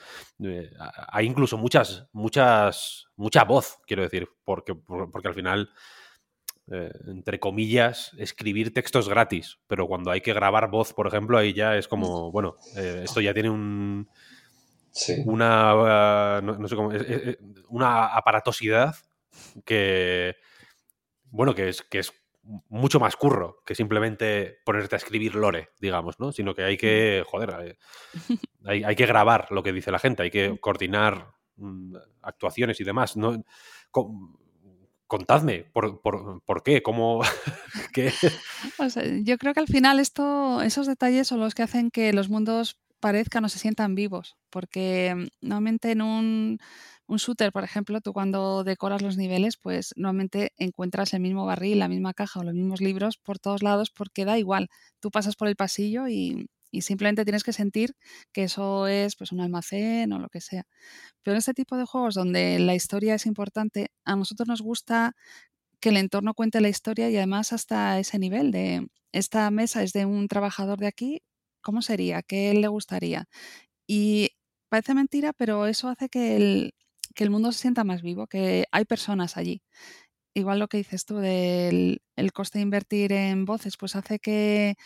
eh, 0.42 0.68
hay 1.08 1.26
incluso 1.26 1.56
muchas, 1.56 2.08
muchas, 2.12 3.06
mucha 3.14 3.44
voz, 3.44 3.78
quiero 3.86 4.02
decir, 4.02 4.28
porque, 4.44 4.74
porque 4.74 5.28
al 5.28 5.34
final, 5.34 5.70
eh, 6.72 6.90
entre 7.06 7.38
comillas, 7.38 8.14
escribir 8.18 8.74
textos 8.74 9.08
gratis, 9.08 9.60
pero 9.68 9.86
cuando 9.86 10.10
hay 10.10 10.22
que 10.22 10.34
grabar 10.34 10.70
voz, 10.70 10.92
por 10.92 11.06
ejemplo, 11.06 11.38
ahí 11.38 11.52
ya 11.52 11.76
es 11.76 11.86
como, 11.86 12.32
bueno, 12.32 12.56
eh, 12.76 13.02
esto 13.04 13.20
ya 13.20 13.32
tiene 13.32 13.50
un... 13.50 14.08
Una, 15.24 16.40
no, 16.42 16.66
sé 16.66 16.74
cómo, 16.74 16.90
una 17.68 18.06
aparatosidad 18.06 18.96
que, 19.64 20.34
bueno, 21.30 21.54
que 21.54 21.68
es, 21.68 21.82
que 21.82 22.00
es 22.00 22.12
mucho 22.68 23.00
más 23.00 23.16
curro 23.16 23.62
que 23.64 23.74
simplemente 23.74 24.58
ponerte 24.64 24.96
a 24.96 24.98
escribir 24.98 25.34
lore, 25.34 25.70
digamos, 25.80 26.18
¿no? 26.18 26.32
Sino 26.32 26.54
que 26.54 26.64
hay 26.64 26.76
que, 26.76 27.24
joder, 27.26 27.54
eh, 27.60 27.78
hay, 28.64 28.84
hay 28.84 28.96
que 28.96 29.06
grabar 29.06 29.48
lo 29.50 29.62
que 29.62 29.72
dice 29.72 29.90
la 29.90 29.98
gente, 29.98 30.22
hay 30.22 30.30
que 30.30 30.50
mm. 30.50 30.56
coordinar 30.58 31.34
mm, 31.56 31.96
actuaciones 32.22 32.80
y 32.80 32.84
demás. 32.84 33.16
¿no? 33.16 33.44
contadme, 35.10 35.64
¿por, 35.64 36.00
por, 36.00 36.40
por 36.44 36.62
qué? 36.62 36.84
¿Cómo? 36.84 37.20
¿Qué? 37.92 38.12
Yo 39.24 39.38
creo 39.38 39.54
que 39.54 39.60
al 39.60 39.66
final 39.66 39.98
esto, 39.98 40.62
esos 40.62 40.86
detalles 40.86 41.26
son 41.26 41.40
los 41.40 41.56
que 41.56 41.64
hacen 41.64 41.90
que 41.90 42.12
los 42.12 42.28
mundos 42.28 42.78
parezcan 43.00 43.44
o 43.44 43.48
se 43.48 43.58
sientan 43.58 43.94
vivos, 43.94 44.36
porque 44.50 45.28
normalmente 45.40 45.92
en 45.92 46.02
un 46.02 46.58
un 47.10 47.18
shooter, 47.18 47.50
por 47.52 47.64
ejemplo, 47.64 48.00
tú 48.00 48.12
cuando 48.12 48.62
decoras 48.62 49.02
los 49.02 49.16
niveles, 49.16 49.56
pues 49.56 49.92
normalmente 49.96 50.52
encuentras 50.56 51.12
el 51.12 51.20
mismo 51.20 51.44
barril, 51.44 51.80
la 51.80 51.88
misma 51.88 52.14
caja 52.14 52.38
o 52.40 52.44
los 52.44 52.54
mismos 52.54 52.80
libros 52.80 53.18
por 53.18 53.40
todos 53.40 53.62
lados 53.64 53.90
porque 53.90 54.24
da 54.24 54.38
igual. 54.38 54.68
Tú 55.00 55.10
pasas 55.10 55.34
por 55.36 55.48
el 55.48 55.56
pasillo 55.56 56.08
y, 56.08 56.46
simplemente 56.82 57.24
tienes 57.24 57.42
que 57.42 57.52
sentir 57.52 57.96
que 58.32 58.44
eso 58.44 58.86
es 58.86 59.16
pues 59.16 59.32
un 59.32 59.40
almacén 59.40 60.12
o 60.12 60.20
lo 60.20 60.28
que 60.28 60.40
sea. 60.40 60.64
Pero 61.22 61.34
en 61.34 61.38
este 61.38 61.54
tipo 61.54 61.76
de 61.76 61.86
juegos 61.86 62.14
donde 62.14 62.58
la 62.60 62.74
historia 62.76 63.14
es 63.16 63.26
importante, 63.26 63.88
a 64.04 64.16
nosotros 64.16 64.48
nos 64.48 64.62
gusta 64.62 65.14
que 65.80 65.90
el 65.90 65.96
entorno 65.98 66.34
cuente 66.34 66.60
la 66.60 66.68
historia 66.68 67.10
y 67.10 67.16
además 67.16 67.52
hasta 67.52 67.98
ese 68.00 68.18
nivel 68.18 68.52
de 68.52 68.88
esta 69.12 69.50
mesa 69.50 69.82
es 69.82 69.92
de 69.92 70.06
un 70.06 70.28
trabajador 70.28 70.78
de 70.78 70.88
aquí, 70.88 71.22
¿cómo 71.62 71.82
sería? 71.82 72.22
¿Qué 72.22 72.54
le 72.54 72.68
gustaría? 72.68 73.26
Y 73.86 74.30
parece 74.70 74.94
mentira, 74.94 75.32
pero 75.34 75.66
eso 75.66 75.88
hace 75.88 76.08
que 76.08 76.36
el, 76.36 76.74
que 77.14 77.24
el 77.24 77.30
mundo 77.30 77.52
se 77.52 77.60
sienta 77.60 77.84
más 77.84 78.02
vivo, 78.02 78.26
que 78.26 78.66
hay 78.72 78.84
personas 78.86 79.36
allí. 79.36 79.62
Igual 80.34 80.60
lo 80.60 80.68
que 80.68 80.78
dices 80.78 81.04
tú 81.06 81.16
del 81.18 82.02
el 82.16 82.32
coste 82.32 82.58
de 82.58 82.64
invertir 82.64 83.12
en 83.12 83.44
voces, 83.46 83.76
pues 83.78 83.96
hace 83.96 84.20
que, 84.20 84.76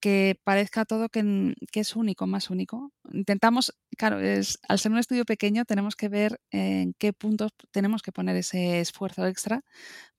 que 0.00 0.40
parezca 0.44 0.84
todo 0.84 1.08
que, 1.08 1.54
que, 1.72 1.80
es 1.80 1.96
único, 1.96 2.26
más 2.26 2.50
único. 2.50 2.92
Intentamos, 3.12 3.74
claro, 3.96 4.20
es, 4.20 4.58
al 4.68 4.78
ser 4.78 4.92
un 4.92 4.98
estudio 4.98 5.24
pequeño 5.24 5.64
tenemos 5.64 5.96
que 5.96 6.08
ver 6.08 6.40
en 6.50 6.94
qué 6.98 7.12
puntos 7.12 7.52
tenemos 7.72 8.02
que 8.02 8.12
poner 8.12 8.36
ese 8.36 8.80
esfuerzo 8.80 9.26
extra 9.26 9.62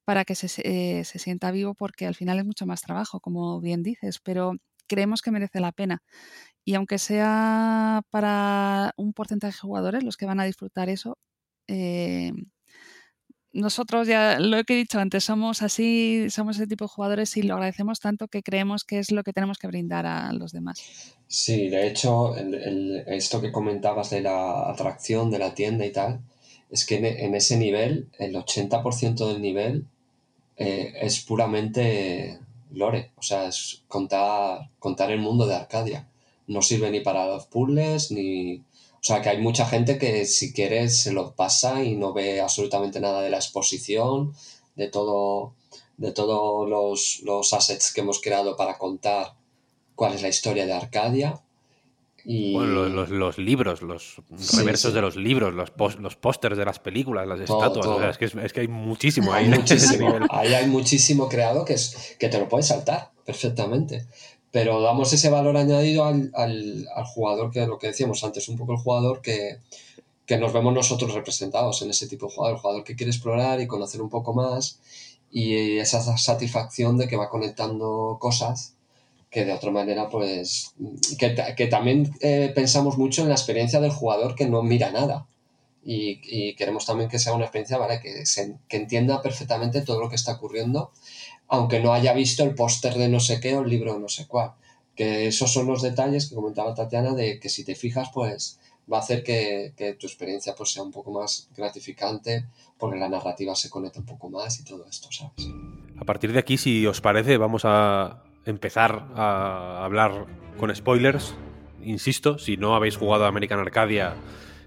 para 0.06 0.26
que 0.26 0.36
se, 0.36 0.48
eh, 0.66 1.06
se 1.06 1.20
sienta 1.20 1.52
vivo, 1.52 1.76
porque 1.76 2.08
al 2.08 2.16
final 2.16 2.40
es 2.40 2.46
mucho 2.46 2.66
más 2.66 2.82
trabajo, 2.82 3.20
como 3.22 3.62
bien 3.62 3.84
dices, 3.84 4.20
pero 4.20 4.54
creemos 4.90 5.22
que 5.22 5.32
merece 5.32 5.62
la 5.62 5.72
pena. 5.72 6.04
Y 6.66 6.76
aunque 6.76 6.98
sea 6.98 8.02
para 8.10 8.94
un 8.98 9.14
porcentaje 9.14 9.54
de 9.54 9.60
jugadores 9.60 10.04
los 10.04 10.18
que 10.18 10.26
van 10.26 10.42
a 10.42 10.46
disfrutar 10.46 10.90
eso, 10.90 11.18
eh, 11.68 12.34
nosotros 13.52 14.08
ya 14.08 14.40
lo 14.40 14.64
que 14.64 14.74
he 14.74 14.78
dicho 14.78 15.00
antes, 15.00 15.24
somos 15.24 15.62
así, 15.64 16.30
somos 16.30 16.58
ese 16.58 16.68
tipo 16.68 16.86
de 16.86 16.90
jugadores 16.90 17.36
y 17.38 17.42
lo 17.42 17.56
agradecemos 17.56 18.00
tanto 18.00 18.28
que 18.28 18.44
creemos 18.44 18.84
que 18.84 19.00
es 19.00 19.12
lo 19.12 19.24
que 19.24 19.34
tenemos 19.34 19.58
que 19.58 19.68
brindar 19.68 20.06
a 20.06 20.32
los 20.34 20.52
demás. 20.52 20.82
Sí, 21.28 21.70
de 21.70 21.88
hecho, 21.88 22.36
esto 23.08 23.42
que 23.42 23.52
comentabas 23.52 24.10
de 24.12 24.22
la 24.22 24.70
atracción 24.70 25.32
de 25.32 25.40
la 25.40 25.54
tienda 25.56 25.86
y 25.86 25.92
tal, 25.92 26.22
es 26.70 26.86
que 26.86 26.98
en, 26.98 27.34
ese 27.34 27.58
nivel, 27.58 28.10
el 28.20 28.36
80% 28.36 29.28
del 29.28 29.42
nivel 29.42 29.86
eh, 30.58 30.94
es 31.02 31.20
puramente 31.22 32.40
lore, 32.72 33.12
o 33.18 33.22
sea, 33.22 33.48
es 33.48 33.84
contar, 33.88 34.70
contar 34.80 35.12
el 35.12 35.20
mundo 35.20 35.48
de 35.48 35.56
Arcadia. 35.56 36.10
No 36.48 36.62
sirve 36.62 36.92
ni 36.92 37.00
para 37.02 37.28
los 37.28 37.46
puzzles, 37.46 38.12
ni, 38.12 38.64
o 39.00 39.04
sea, 39.04 39.22
que 39.22 39.30
hay 39.30 39.38
mucha 39.40 39.66
gente 39.66 39.98
que 39.98 40.26
si 40.26 40.52
quiere 40.54 40.90
se 40.90 41.14
lo 41.14 41.36
pasa 41.36 41.84
y 41.84 41.96
no 41.96 42.14
ve 42.14 42.42
absolutamente 42.42 43.00
nada 43.00 43.22
de 43.22 43.30
la 43.30 43.38
exposición, 43.38 44.34
de 44.76 44.88
todo, 44.88 45.54
de 45.98 46.12
todos 46.12 46.68
los, 46.70 47.22
los 47.24 47.54
assets 47.54 47.94
que 47.94 48.02
hemos 48.02 48.20
creado 48.20 48.58
para 48.58 48.78
contar 48.78 49.36
cuál 49.96 50.14
es 50.14 50.22
la 50.22 50.30
historia 50.30 50.66
de 50.66 50.74
Arcadia. 50.74 51.42
Y... 52.32 52.54
Bueno, 52.54 52.86
los, 52.88 53.10
los, 53.10 53.40
libros, 53.40 53.82
los 53.82 54.22
reversos 54.56 54.94
de 54.94 55.02
los 55.02 55.16
libros, 55.16 55.52
los, 55.56 55.72
los 56.00 56.16
pósters 56.16 56.56
de 56.56 56.64
las 56.64 56.78
películas, 56.78 57.28
las 57.28 57.40
estatuas. 57.40 58.08
es, 58.12 58.18
que 58.20 58.40
es, 58.46 58.54
que 58.54 58.60
hay 58.60 58.68
muchísimo 58.68 59.34
ahí. 59.34 59.48
muchísimo. 59.50 60.14
ahí 60.30 60.54
hay 60.54 60.68
muchísimo 60.68 61.28
creado 61.28 61.66
que, 61.66 61.74
es, 61.74 62.16
que 62.20 62.30
te 62.30 62.38
lo 62.38 62.48
puedes 62.48 62.68
saltar 62.68 63.10
perfectamente 63.26 64.06
pero 64.52 64.80
damos 64.82 65.12
ese 65.12 65.30
valor 65.30 65.58
añadido 65.58 66.06
al, 66.06 66.32
al, 66.36 66.88
al, 66.96 67.06
jugador, 67.06 67.52
que 67.52 67.66
lo 67.68 67.78
que 67.78 67.88
decíamos 67.88 68.24
antes, 68.24 68.50
un 68.50 68.58
poco 68.58 68.74
el 68.74 68.80
jugador 68.80 69.22
que, 69.22 69.58
que, 70.26 70.38
nos 70.38 70.54
vemos 70.54 70.74
nosotros 70.74 71.14
representados 71.14 71.82
en 71.84 71.92
ese 71.92 72.08
tipo 72.08 72.28
de 72.28 72.34
jugador, 72.34 72.56
el 72.56 72.62
jugador 72.62 72.84
que 72.84 72.96
quiere 72.96 73.12
explorar 73.12 73.60
y 73.60 73.68
conocer 73.68 74.02
un 74.02 74.10
poco 74.10 74.34
más 74.34 74.80
y 75.32 75.78
esa 75.78 76.18
satisfacción 76.18 76.98
de 76.98 77.08
que 77.08 77.16
va 77.16 77.30
conectando 77.30 78.18
cosas 78.20 78.76
que 79.30 79.46
de 79.46 79.54
otra 79.54 79.72
manera 79.72 80.10
pues 80.10 80.74
que, 81.18 81.36
que 81.56 81.68
también 81.68 82.12
eh, 82.22 82.52
pensamos 82.54 82.98
mucho 82.98 83.22
en 83.22 83.30
la 83.30 83.36
experiencia 83.36 83.80
del 83.80 83.92
jugador 83.92 84.36
que 84.36 84.48
no 84.48 84.64
mira 84.64 84.92
nada 84.92 85.28
y, 85.84 86.56
queremos 86.56 86.86
también 86.86 87.10
que 87.10 87.20
sea 87.20 87.34
una 87.34 87.46
experiencia, 87.46 87.78
¿vale? 87.78 88.00
Que, 88.00 88.24
que 88.68 88.78
entienda 88.78 89.22
perfectamente 89.22 89.82
todo 89.82 90.00
lo 90.02 90.10
que 90.10 90.16
está 90.16 90.34
ocurriendo, 90.34 90.92
aunque 91.48 91.80
no 91.80 91.94
haya 91.94 92.14
visto 92.14 92.44
el 92.44 92.56
póster 92.56 92.96
de 92.96 93.10
no 93.10 93.20
sé 93.20 93.40
qué 93.40 93.56
o 93.56 93.62
el 93.62 93.70
libro 93.70 93.94
de 93.94 94.00
no 94.00 94.10
sé 94.10 94.28
cuál. 94.28 94.52
Que 94.96 95.28
esos 95.28 95.52
son 95.52 95.68
los 95.68 95.82
detalles 95.82 96.28
que 96.28 96.36
comentaba 96.36 96.76
Tatiana 96.76 97.14
de 97.14 97.40
que 97.40 97.50
si 97.50 97.64
te 97.64 97.76
fijas, 97.76 98.10
pues 98.14 98.60
va 98.92 98.98
a 98.98 99.02
hacer 99.02 99.24
que, 99.24 99.74
tu 100.00 100.08
experiencia 100.08 100.56
pues, 100.56 100.72
sea 100.72 100.84
un 100.84 100.92
poco 100.92 101.12
más 101.12 101.50
gratificante 101.56 102.46
porque 102.78 103.00
la 103.00 103.08
narrativa 103.08 103.56
se 103.56 103.70
conecta 103.70 104.00
un 104.00 104.06
poco 104.06 104.30
más 104.30 104.60
y 104.60 104.64
todo 104.64 104.86
esto, 104.88 105.10
¿sabes? 105.12 105.50
A 105.98 106.06
partir 106.06 106.34
de 106.34 106.40
aquí, 106.40 106.58
si 106.58 106.86
os 106.86 107.02
parece, 107.02 107.38
vamos 107.38 107.64
a 107.66 108.24
empezar 108.46 109.08
a 109.16 109.84
hablar 109.84 110.26
con 110.58 110.76
spoilers. 110.76 111.36
Insisto, 111.82 112.38
si 112.38 112.58
no 112.58 112.76
habéis 112.76 112.98
jugado 112.98 113.26
a 113.26 113.28
American 113.28 113.60
Arcadia 113.60 114.16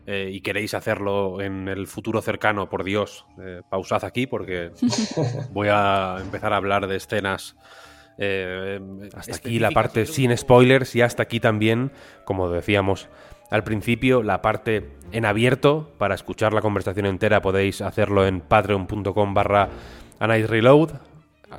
eh, 0.07 0.31
y 0.33 0.41
queréis 0.41 0.75
hacerlo 0.75 1.41
en 1.41 1.69
el 1.69 1.87
futuro 1.87 2.23
cercano, 2.23 2.69
por 2.69 2.85
Dios, 2.85 3.27
eh, 3.41 3.61
pausad 3.71 4.05
aquí 4.05 4.27
porque 4.27 4.71
voy 5.53 5.69
a 5.71 6.17
empezar 6.21 6.53
a 6.53 6.57
hablar 6.57 6.87
de 6.87 6.97
escenas. 6.97 7.57
Eh, 8.19 8.79
hasta 9.15 9.37
aquí 9.37 9.59
la 9.59 9.71
parte 9.71 10.05
sin 10.07 10.37
spoilers 10.37 10.95
y 10.95 11.03
hasta 11.03 11.23
aquí 11.23 11.41
también, 11.41 11.93
como 12.25 12.51
decíamos, 12.51 13.09
al 13.51 13.65
principio 13.65 14.23
la 14.23 14.43
parte 14.43 14.91
en 15.13 15.25
abierto. 15.25 15.93
Para 15.99 16.15
escuchar 16.15 16.53
la 16.53 16.63
conversación 16.63 17.07
entera 17.07 17.43
podéis 17.43 17.81
hacerlo 17.81 18.27
en 18.27 18.41
patreon.com 18.41 19.35
barra 19.35 19.69
Reload. 20.19 20.93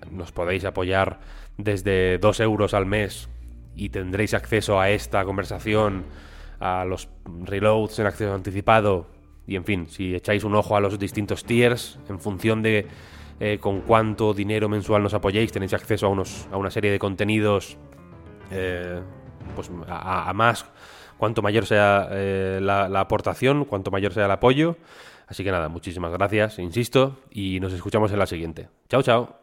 Nos 0.10 0.32
podéis 0.32 0.66
apoyar 0.66 1.20
desde 1.58 2.18
2 2.18 2.40
euros 2.42 2.74
al 2.74 2.86
mes 2.86 3.30
y 3.76 3.90
tendréis 3.90 4.34
acceso 4.34 4.80
a 4.80 4.90
esta 4.90 5.24
conversación, 5.26 6.06
a 6.60 6.86
los 6.86 7.10
reloads 7.44 8.00
en 8.00 8.08
acceso 8.08 8.34
anticipado 8.34 9.08
y 9.46 9.56
en 9.56 9.66
fin, 9.66 9.88
si 9.90 10.16
echáis 10.16 10.44
un 10.44 10.56
ojo 10.56 10.76
a 10.76 10.80
los 10.80 10.98
distintos 10.98 11.44
tiers 11.44 12.00
en 12.08 12.20
función 12.20 12.62
de 12.62 12.88
eh, 13.40 13.58
con 13.60 13.82
cuánto 13.82 14.34
dinero 14.34 14.70
mensual 14.70 15.04
nos 15.04 15.14
apoyéis, 15.14 15.52
tenéis 15.52 15.74
acceso 15.74 16.06
a, 16.06 16.10
unos, 16.10 16.48
a 16.52 16.58
una 16.58 16.72
serie 16.72 16.92
de 16.92 17.00
contenidos 17.00 17.78
eh, 18.52 19.02
pues 19.56 19.70
a, 19.88 20.32
más 20.34 20.66
cuanto 21.18 21.42
mayor 21.42 21.66
sea 21.66 22.08
eh, 22.12 22.60
la 22.62 23.00
aportación, 23.00 23.66
cuanto 23.66 23.92
mayor 23.92 24.14
sea 24.14 24.26
el 24.26 24.32
apoyo. 24.32 24.78
Así 25.28 25.44
que 25.44 25.52
nada, 25.52 25.70
muchísimas 25.70 26.12
gracias, 26.12 26.60
insisto, 26.60 27.18
y 27.32 27.60
nos 27.60 27.74
escuchamos 27.74 28.12
en 28.12 28.20
la 28.20 28.26
siguiente. 28.26 28.70
Chao, 28.90 29.02
chao. 29.02 29.43